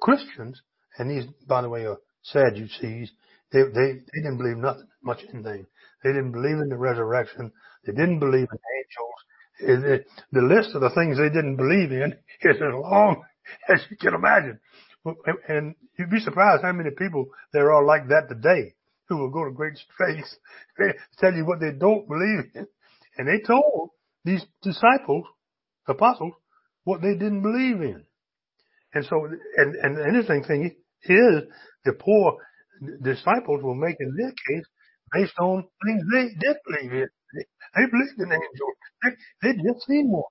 Christians, 0.00 0.60
and 0.98 1.10
these, 1.10 1.24
by 1.46 1.62
the 1.62 1.68
way, 1.68 1.86
are 1.86 1.98
Sadducees, 2.22 3.10
they, 3.52 3.62
they, 3.62 3.92
they 3.94 4.22
didn't 4.22 4.38
believe 4.38 4.58
nothing, 4.58 4.88
much 5.02 5.20
anything. 5.32 5.66
They 6.04 6.10
didn't 6.10 6.32
believe 6.32 6.58
in 6.58 6.68
the 6.68 6.76
resurrection. 6.76 7.52
They 7.84 7.92
didn't 7.92 8.20
believe 8.20 8.48
in 8.50 9.68
angels. 9.78 10.04
the 10.32 10.42
list 10.42 10.74
of 10.74 10.82
the 10.82 10.90
things 10.90 11.18
they 11.18 11.28
didn't 11.28 11.56
believe 11.56 11.92
in 11.92 12.12
is 12.42 12.56
as 12.56 12.74
long 12.74 13.22
as 13.68 13.80
you 13.90 13.96
can 13.96 14.14
imagine. 14.14 14.60
And 15.48 15.74
you'd 15.98 16.10
be 16.10 16.20
surprised 16.20 16.62
how 16.62 16.72
many 16.72 16.90
people 16.90 17.26
there 17.52 17.72
are 17.72 17.84
like 17.84 18.08
that 18.08 18.28
today 18.28 18.74
who 19.08 19.16
will 19.16 19.30
go 19.30 19.44
to 19.44 19.50
great 19.50 19.74
to 20.78 20.94
tell 21.18 21.34
you 21.34 21.44
what 21.44 21.60
they 21.60 21.72
don't 21.72 22.06
believe 22.06 22.44
in. 22.54 22.66
And 23.16 23.26
they 23.28 23.40
told 23.46 23.90
these 24.24 24.44
disciples, 24.62 25.26
apostles, 25.88 26.34
what 26.84 27.02
they 27.02 27.14
didn't 27.14 27.42
believe 27.42 27.80
in. 27.82 28.04
And 28.94 29.04
so, 29.04 29.26
and, 29.56 29.74
and 29.76 29.96
the 29.96 30.06
interesting 30.06 30.44
thing 30.44 30.76
is 31.04 31.42
the 31.84 31.92
poor 31.98 32.38
disciples 33.02 33.62
were 33.62 33.74
making 33.74 34.14
their 34.16 34.30
case 34.30 34.66
based 35.12 35.38
on 35.40 35.64
things 35.86 36.02
they 36.12 36.28
did 36.38 36.56
believe 36.66 36.92
in. 36.92 37.08
They, 37.34 37.44
they 37.76 37.90
believed 37.90 38.18
in 38.18 38.32
angels. 38.32 38.76
They, 39.02 39.10
they'd 39.42 39.62
just 39.66 39.86
seen 39.86 40.10
one. 40.10 40.24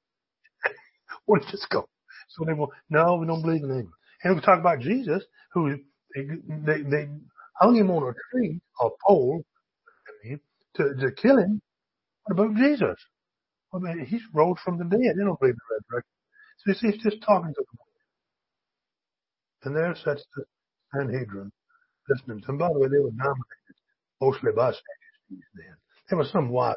Where 1.26 1.40
did 1.40 1.50
this 1.52 1.66
go? 1.70 1.88
So 2.30 2.46
they 2.46 2.54
were, 2.54 2.68
no, 2.90 3.16
we 3.16 3.28
don't 3.28 3.42
believe 3.42 3.64
in 3.64 3.72
angels. 3.72 3.94
And 4.24 4.36
we 4.36 4.42
talk 4.42 4.60
about 4.60 4.80
Jesus, 4.80 5.24
who 5.54 5.78
they, 6.16 6.82
they, 6.82 7.10
hung 7.56 7.76
him 7.76 7.92
on 7.92 8.04
a 8.04 8.14
tree, 8.32 8.60
a 8.82 8.90
pole, 9.06 9.44
I 10.08 10.28
mean, 10.28 10.40
to, 10.76 10.96
to 10.96 11.12
kill 11.12 11.38
him. 11.38 11.62
What 12.24 12.40
about 12.40 12.56
Jesus? 12.56 12.96
I 13.74 13.78
mean, 13.80 14.06
he's 14.06 14.22
rose 14.34 14.58
from 14.64 14.78
the 14.78 14.86
dead. 14.86 15.16
They 15.18 15.24
don't 15.24 15.40
believe 15.40 15.56
the 15.56 15.76
resurrection. 15.76 16.10
So 16.58 16.72
you 16.72 16.76
see, 16.76 16.98
he's 16.98 17.04
just 17.04 17.24
talking 17.24 17.54
to 17.54 17.64
them. 17.64 17.80
And 19.64 19.76
there 19.76 19.94
sits 19.96 20.26
the 20.36 20.44
Sanhedrin 20.94 21.52
listening 22.08 22.42
to. 22.46 22.54
By 22.54 22.70
the 22.70 22.80
way, 22.80 22.88
they 22.88 23.00
were 23.00 23.12
dominated 23.12 23.76
mostly 24.22 24.52
by 24.56 24.72
Sadducees 24.72 25.46
then. 25.54 25.76
There 26.10 26.18
were 26.18 26.26
some 26.32 26.50
wise 26.50 26.76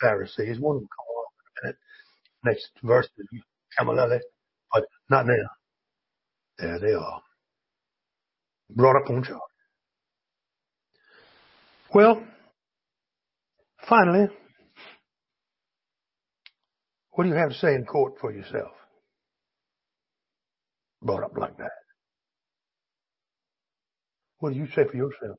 Pharisees. 0.00 0.58
One 0.58 0.76
of 0.76 0.82
them 0.82 0.88
come 0.96 1.06
along 1.14 1.26
in 1.32 1.46
a 1.46 1.66
minute. 1.66 1.78
Next 2.44 2.70
verse 2.82 3.08
is 3.18 3.40
Gamaliel, 3.78 4.20
but 4.72 4.84
not 5.08 5.26
now. 5.26 5.34
There 6.60 6.78
they 6.78 6.92
are. 6.92 7.20
Brought 8.70 8.96
up 8.96 9.10
on 9.10 9.22
charge. 9.22 9.38
Well, 11.94 12.22
finally, 13.88 14.28
what 17.12 17.24
do 17.24 17.30
you 17.30 17.36
have 17.36 17.50
to 17.50 17.58
say 17.58 17.74
in 17.74 17.84
court 17.84 18.14
for 18.20 18.32
yourself? 18.32 18.72
Brought 21.02 21.24
up 21.24 21.36
like 21.36 21.56
that. 21.56 21.70
What 24.38 24.52
do 24.52 24.58
you 24.58 24.66
say 24.66 24.84
for 24.90 24.96
yourself 24.96 25.38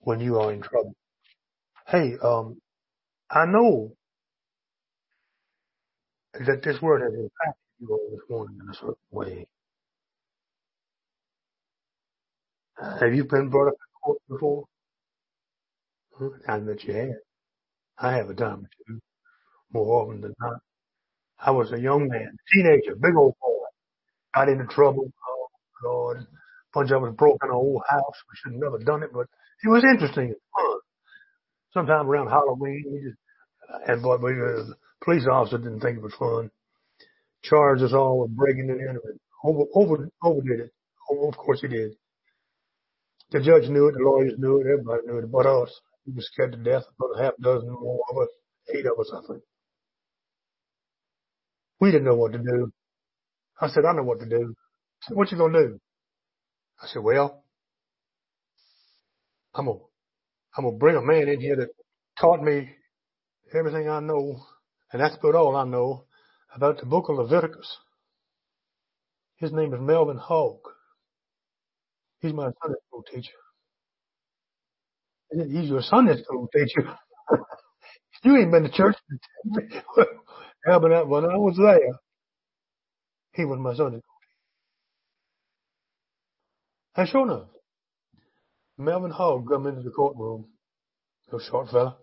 when 0.00 0.20
you 0.20 0.38
are 0.38 0.52
in 0.52 0.60
trouble? 0.60 0.94
Hey, 1.86 2.12
um, 2.22 2.60
I 3.30 3.46
know 3.46 3.92
that 6.34 6.62
this 6.62 6.80
word 6.80 7.02
has 7.02 7.12
impacted 7.12 7.67
you 7.80 7.88
all 7.90 8.08
this 8.10 8.20
morning 8.30 8.58
in 8.62 8.68
a 8.70 8.74
certain 8.74 8.94
way. 9.10 9.46
Have 13.00 13.14
you 13.14 13.24
been 13.24 13.50
brought 13.50 13.68
up 13.68 13.74
in 13.74 14.02
court 14.04 14.18
before? 14.28 14.64
I 16.48 16.58
bet 16.60 16.84
you 16.84 16.94
have. 16.94 17.10
I 17.98 18.16
have 18.16 18.30
a 18.30 18.34
time 18.34 18.64
or 18.66 18.70
two, 18.86 19.00
more 19.72 20.02
often 20.02 20.20
than 20.20 20.34
not. 20.40 20.58
I 21.40 21.52
was 21.52 21.72
a 21.72 21.80
young 21.80 22.08
man, 22.08 22.36
teenager, 22.54 22.96
big 22.96 23.16
old 23.16 23.34
boy, 23.42 23.64
got 24.34 24.48
into 24.48 24.66
trouble. 24.66 25.10
Oh, 25.28 25.48
Lord 25.84 26.26
bunch 26.74 26.90
of 26.90 27.02
us 27.04 27.14
broke 27.16 27.38
in 27.44 27.50
an 27.50 27.56
old 27.56 27.82
house. 27.88 28.16
We 28.30 28.36
should 28.36 28.52
have 28.52 28.62
never 28.62 28.78
done 28.84 29.02
it, 29.02 29.12
but 29.12 29.26
it 29.64 29.68
was 29.68 29.84
interesting. 29.84 30.34
fun. 30.54 30.80
Sometime 31.74 32.08
around 32.08 32.28
Halloween, 32.28 32.84
we 32.92 33.00
just, 33.02 33.18
and 33.88 34.02
but 34.02 34.22
we, 34.22 34.32
uh, 34.32 34.64
the 34.68 34.74
police 35.04 35.26
officer 35.30 35.58
didn't 35.58 35.80
think 35.80 35.98
it 35.98 36.02
was 36.02 36.14
fun. 36.18 36.50
Charged 37.48 37.82
us 37.82 37.92
all 37.92 38.20
with 38.20 38.36
breaking 38.36 38.68
and 38.70 38.98
over, 39.44 39.64
over, 39.74 40.08
overdid 40.22 40.60
it. 40.60 40.70
Oh, 41.10 41.28
of 41.28 41.36
course 41.36 41.60
he 41.62 41.68
did. 41.68 41.92
The 43.30 43.40
judge 43.40 43.68
knew 43.68 43.88
it, 43.88 43.92
the 43.92 44.00
lawyers 44.04 44.34
knew 44.38 44.60
it, 44.60 44.66
everybody 44.70 45.02
knew 45.06 45.18
it, 45.18 45.30
but 45.30 45.46
us. 45.46 45.70
We 46.06 46.14
were 46.14 46.22
scared 46.22 46.52
to 46.52 46.58
death, 46.58 46.84
about 46.98 47.20
a 47.20 47.22
half 47.22 47.34
dozen 47.40 47.70
more 47.70 48.00
of 48.10 48.18
us, 48.18 48.28
eight 48.74 48.86
of 48.86 48.98
us, 48.98 49.12
I 49.14 49.20
think. 49.30 49.42
We 51.80 51.90
didn't 51.90 52.06
know 52.06 52.16
what 52.16 52.32
to 52.32 52.38
do. 52.38 52.72
I 53.60 53.68
said, 53.68 53.84
I 53.84 53.92
know 53.92 54.02
what 54.02 54.20
to 54.20 54.26
do. 54.28 54.54
Said, 55.02 55.16
what 55.16 55.30
you 55.30 55.38
gonna 55.38 55.58
do? 55.58 55.80
I 56.82 56.86
said, 56.88 57.02
well, 57.02 57.44
I'm 59.54 59.66
gonna, 59.66 59.78
I'm 60.56 60.64
gonna 60.64 60.76
bring 60.76 60.96
a 60.96 61.02
man 61.02 61.28
in 61.28 61.40
here 61.40 61.56
that 61.56 61.68
taught 62.20 62.42
me 62.42 62.70
everything 63.54 63.88
I 63.88 64.00
know, 64.00 64.40
and 64.92 65.00
that's 65.00 65.16
about 65.16 65.34
all 65.34 65.56
I 65.56 65.64
know 65.64 66.04
about 66.54 66.78
the 66.78 66.86
book 66.86 67.08
of 67.08 67.16
Leviticus. 67.16 67.76
His 69.36 69.52
name 69.52 69.72
is 69.72 69.80
Melvin 69.80 70.16
Hogg. 70.16 70.60
He's 72.20 72.32
my 72.32 72.50
Sunday 72.62 72.78
school 72.88 73.04
teacher. 73.12 73.30
He's 75.30 75.68
your 75.68 75.82
Sunday 75.82 76.20
school 76.22 76.48
teacher. 76.52 76.96
you 78.24 78.36
ain't 78.36 78.50
been 78.50 78.64
to 78.64 78.70
church. 78.70 78.96
yeah, 79.46 79.82
but 80.78 81.08
when 81.08 81.24
I 81.24 81.36
was 81.36 81.56
there, 81.56 81.98
he 83.34 83.44
was 83.44 83.58
my 83.58 83.74
Sunday 83.74 83.98
school 83.98 84.18
teacher. 86.96 87.00
and 87.00 87.08
sure 87.08 87.24
enough, 87.24 87.48
Melvin 88.78 89.10
Hogg 89.10 89.48
come 89.48 89.66
into 89.66 89.82
the 89.82 89.90
courtroom, 89.90 90.46
little 91.30 91.48
short 91.48 91.68
fella, 91.70 91.96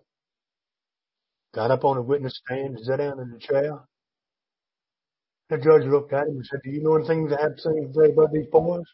got 1.54 1.70
up 1.70 1.84
on 1.84 1.96
the 1.96 2.02
witness 2.02 2.40
stand, 2.44 2.78
sat 2.82 2.98
down 2.98 3.18
in 3.20 3.30
the 3.30 3.38
chair. 3.38 3.80
The 5.48 5.58
judge 5.58 5.84
looked 5.86 6.12
at 6.12 6.26
him 6.26 6.36
and 6.36 6.46
said, 6.46 6.60
do 6.64 6.70
you 6.70 6.82
know 6.82 6.96
anything 6.96 7.28
that 7.28 7.40
have 7.40 7.56
to 7.56 7.62
say 7.62 8.10
about 8.10 8.32
these 8.32 8.46
boys? 8.50 8.84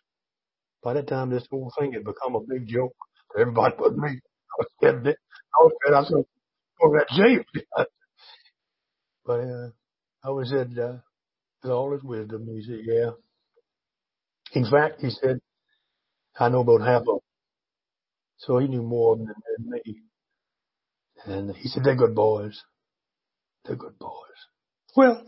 By 0.83 0.95
that 0.95 1.09
time, 1.09 1.31
this 1.31 1.47
whole 1.51 1.73
thing 1.79 1.93
had 1.93 2.05
become 2.05 2.35
a 2.35 2.41
big 2.41 2.67
joke 2.67 2.95
everybody 3.39 3.75
but 3.79 3.97
me. 3.97 4.09
I 4.11 4.55
was 4.59 4.67
scared 4.77 5.07
I 5.07 5.63
was 5.63 5.73
scared 5.81 5.95
I 5.95 6.01
was 6.01 6.11
going 6.11 6.25
to 6.25 6.29
go 6.81 6.99
to 6.99 7.17
jail. 7.17 7.87
but, 9.27 9.41
uh, 9.41 9.71
I 10.25 10.31
was 10.31 10.51
said, 10.51 10.79
uh, 10.79 10.99
with 11.63 11.73
all 11.73 11.93
his 11.93 12.03
wisdom, 12.03 12.47
he 12.47 12.63
said, 12.63 12.81
yeah. 12.85 13.11
In 14.53 14.71
fact, 14.71 15.01
he 15.01 15.11
said, 15.11 15.41
I 16.39 16.49
know 16.49 16.61
about 16.61 16.87
half 16.87 17.01
of 17.03 17.07
them. 17.07 17.19
So 18.39 18.59
he 18.59 18.69
knew 18.69 18.83
more 18.83 19.17
than, 19.17 19.27
than 19.27 19.71
me. 19.71 20.03
And 21.25 21.57
he 21.57 21.69
said, 21.69 21.85
they're 21.85 21.95
good 21.95 22.15
boys. 22.15 22.61
They're 23.65 23.77
good 23.77 23.99
boys. 23.99 24.11
Well, 24.97 25.25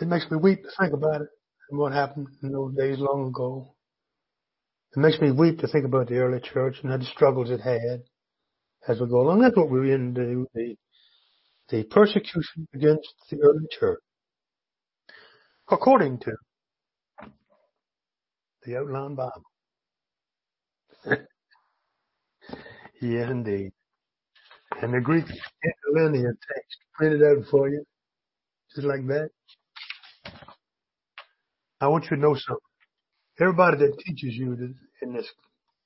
it 0.00 0.08
makes 0.08 0.30
me 0.30 0.36
weep 0.36 0.62
to 0.62 0.70
think 0.78 0.92
about 0.92 1.22
it 1.22 1.28
and 1.70 1.78
what 1.78 1.92
happened 1.92 2.28
in 2.42 2.52
those 2.52 2.74
days 2.74 2.98
long 2.98 3.28
ago. 3.28 3.74
It 4.96 5.00
makes 5.00 5.20
me 5.20 5.30
weep 5.32 5.58
to 5.60 5.68
think 5.68 5.84
about 5.84 6.08
the 6.08 6.18
early 6.18 6.40
church 6.40 6.76
and 6.82 6.92
the 6.92 7.04
struggles 7.04 7.50
it 7.50 7.60
had 7.60 8.02
as 8.88 9.00
we 9.00 9.08
go 9.08 9.22
along. 9.22 9.40
That's 9.40 9.56
what 9.56 9.70
we're 9.70 9.94
in 9.94 10.14
the, 10.14 10.46
the, 10.54 10.76
the 11.70 11.84
persecution 11.84 12.68
against 12.74 13.08
the 13.30 13.38
early 13.40 13.66
church. 13.78 14.00
According 15.70 16.18
to 16.20 16.32
the 18.64 18.76
outline 18.78 19.14
Bible. 19.14 19.42
yes, 23.00 23.30
indeed. 23.30 23.72
And 24.82 24.92
the 24.92 25.00
Greek 25.00 25.24
interlinear 25.24 26.32
text 26.32 26.78
printed 26.94 27.22
out 27.22 27.44
for 27.50 27.68
you, 27.68 27.84
just 28.74 28.86
like 28.86 29.06
that. 29.06 29.30
I 31.84 31.88
want 31.88 32.04
you 32.04 32.16
to 32.16 32.22
know 32.22 32.34
something. 32.34 32.56
Everybody 33.38 33.76
that 33.78 33.98
teaches 33.98 34.34
you 34.34 34.74
in 35.02 35.12
this 35.12 35.28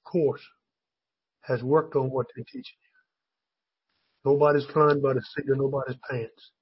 course 0.05 0.47
has 1.41 1.61
worked 1.61 1.97
on 1.97 2.11
what 2.11 2.27
they're 2.37 2.45
teaching 2.45 2.63
you. 2.63 4.31
Nobody's 4.31 4.67
flying 4.67 5.01
by 5.01 5.15
the 5.15 5.23
seat 5.23 5.51
of 5.51 5.59
nobody's 5.59 5.97
pants. 6.09 6.53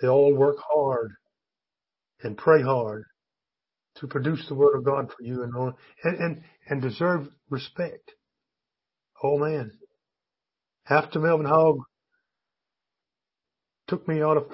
They 0.00 0.08
all 0.08 0.34
work 0.34 0.56
hard 0.70 1.12
and 2.22 2.36
pray 2.36 2.60
hard 2.60 3.04
to 3.96 4.06
produce 4.06 4.46
the 4.46 4.54
word 4.54 4.76
of 4.76 4.84
God 4.84 5.08
for 5.08 5.22
you 5.22 5.42
and 5.42 5.54
and 6.04 6.20
and, 6.20 6.42
and 6.68 6.82
deserve 6.82 7.28
respect. 7.48 8.12
Oh 9.22 9.38
man. 9.38 9.72
After 10.90 11.18
Melvin 11.18 11.46
Hogg 11.46 11.78
took 13.88 14.06
me 14.06 14.20
out 14.20 14.36
of 14.36 14.52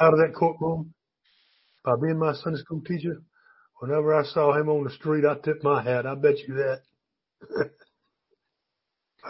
out 0.00 0.12
of 0.12 0.18
that 0.18 0.34
courtroom 0.36 0.92
by 1.84 1.96
being 1.96 2.18
my 2.18 2.32
Sunday 2.34 2.58
school 2.58 2.80
teacher, 2.80 3.22
whenever 3.80 4.14
I 4.14 4.24
saw 4.24 4.52
him 4.58 4.68
on 4.68 4.84
the 4.84 4.90
street, 4.90 5.24
I 5.24 5.34
tipped 5.34 5.62
my 5.64 5.82
hat. 5.82 6.06
I 6.06 6.14
bet 6.14 6.38
you 6.46 6.54
that. 6.54 6.82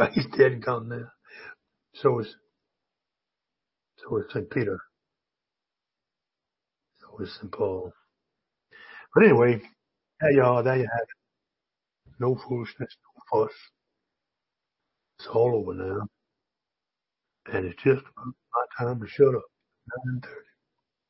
He's 0.14 0.26
dead 0.36 0.52
and 0.52 0.64
gone 0.64 0.88
now. 0.88 1.08
So 1.94 2.20
is 2.20 2.34
so 3.98 4.18
is 4.18 4.24
St. 4.32 4.50
Peter. 4.50 4.78
So 7.00 7.22
is 7.22 7.34
St. 7.36 7.52
Paul. 7.52 7.92
But 9.14 9.24
anyway, 9.24 9.60
there 10.20 10.32
you 10.32 10.42
are, 10.42 10.62
there 10.62 10.76
you 10.76 10.88
have 10.90 11.02
it. 11.02 11.24
No 12.20 12.36
foolishness, 12.48 12.96
no 13.32 13.44
fuss. 13.44 13.52
It's 15.18 15.28
all 15.28 15.54
over 15.56 15.74
now. 15.74 16.08
And 17.52 17.66
it's 17.66 17.82
just 17.82 18.02
my 18.16 18.64
time 18.78 19.00
to 19.00 19.06
shut 19.06 19.34
up. 19.34 19.42
9.30. 20.08 20.43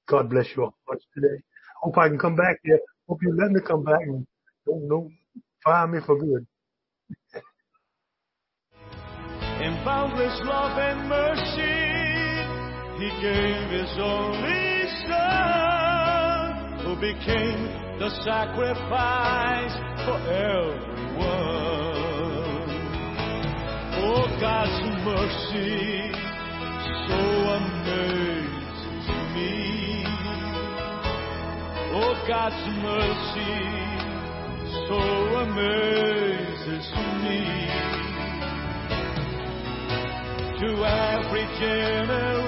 God 0.06 0.28
bless 0.30 0.46
you 0.56 0.64
all 0.64 0.74
much 0.88 1.02
today. 1.14 1.42
Hope 1.82 1.96
I 1.98 2.08
can 2.08 2.18
come 2.18 2.36
back 2.36 2.58
here. 2.62 2.80
Hope 3.08 3.22
you 3.22 3.34
let 3.38 3.50
me 3.50 3.60
come 3.66 3.84
back 3.84 4.00
and 4.02 4.26
don't, 4.66 4.88
don't 4.88 5.12
fire 5.64 5.86
me 5.86 6.00
for 6.04 6.18
good. 6.18 6.46
In 9.60 9.74
boundless 9.84 10.40
love 10.44 10.78
and 10.78 11.08
mercy, 11.08 11.94
He 12.98 13.08
gave 13.22 13.70
His 13.70 13.98
only 13.98 14.88
Son, 15.08 16.80
who 16.84 16.96
became 16.96 17.84
the 17.98 18.10
sacrifice 18.24 19.74
for 20.04 20.18
everyone. 20.28 21.04
Oh, 24.06 24.26
God's 24.40 24.80
mercy 25.04 26.12
so 27.06 27.20
amazes 27.56 29.06
me. 29.34 29.63
Oh, 31.96 32.14
God's 32.26 32.66
mercy 32.82 33.54
so 34.88 34.98
amazes 35.46 36.86
me. 37.22 37.40
To 40.58 40.68
every 40.84 41.46
generation 41.60 42.44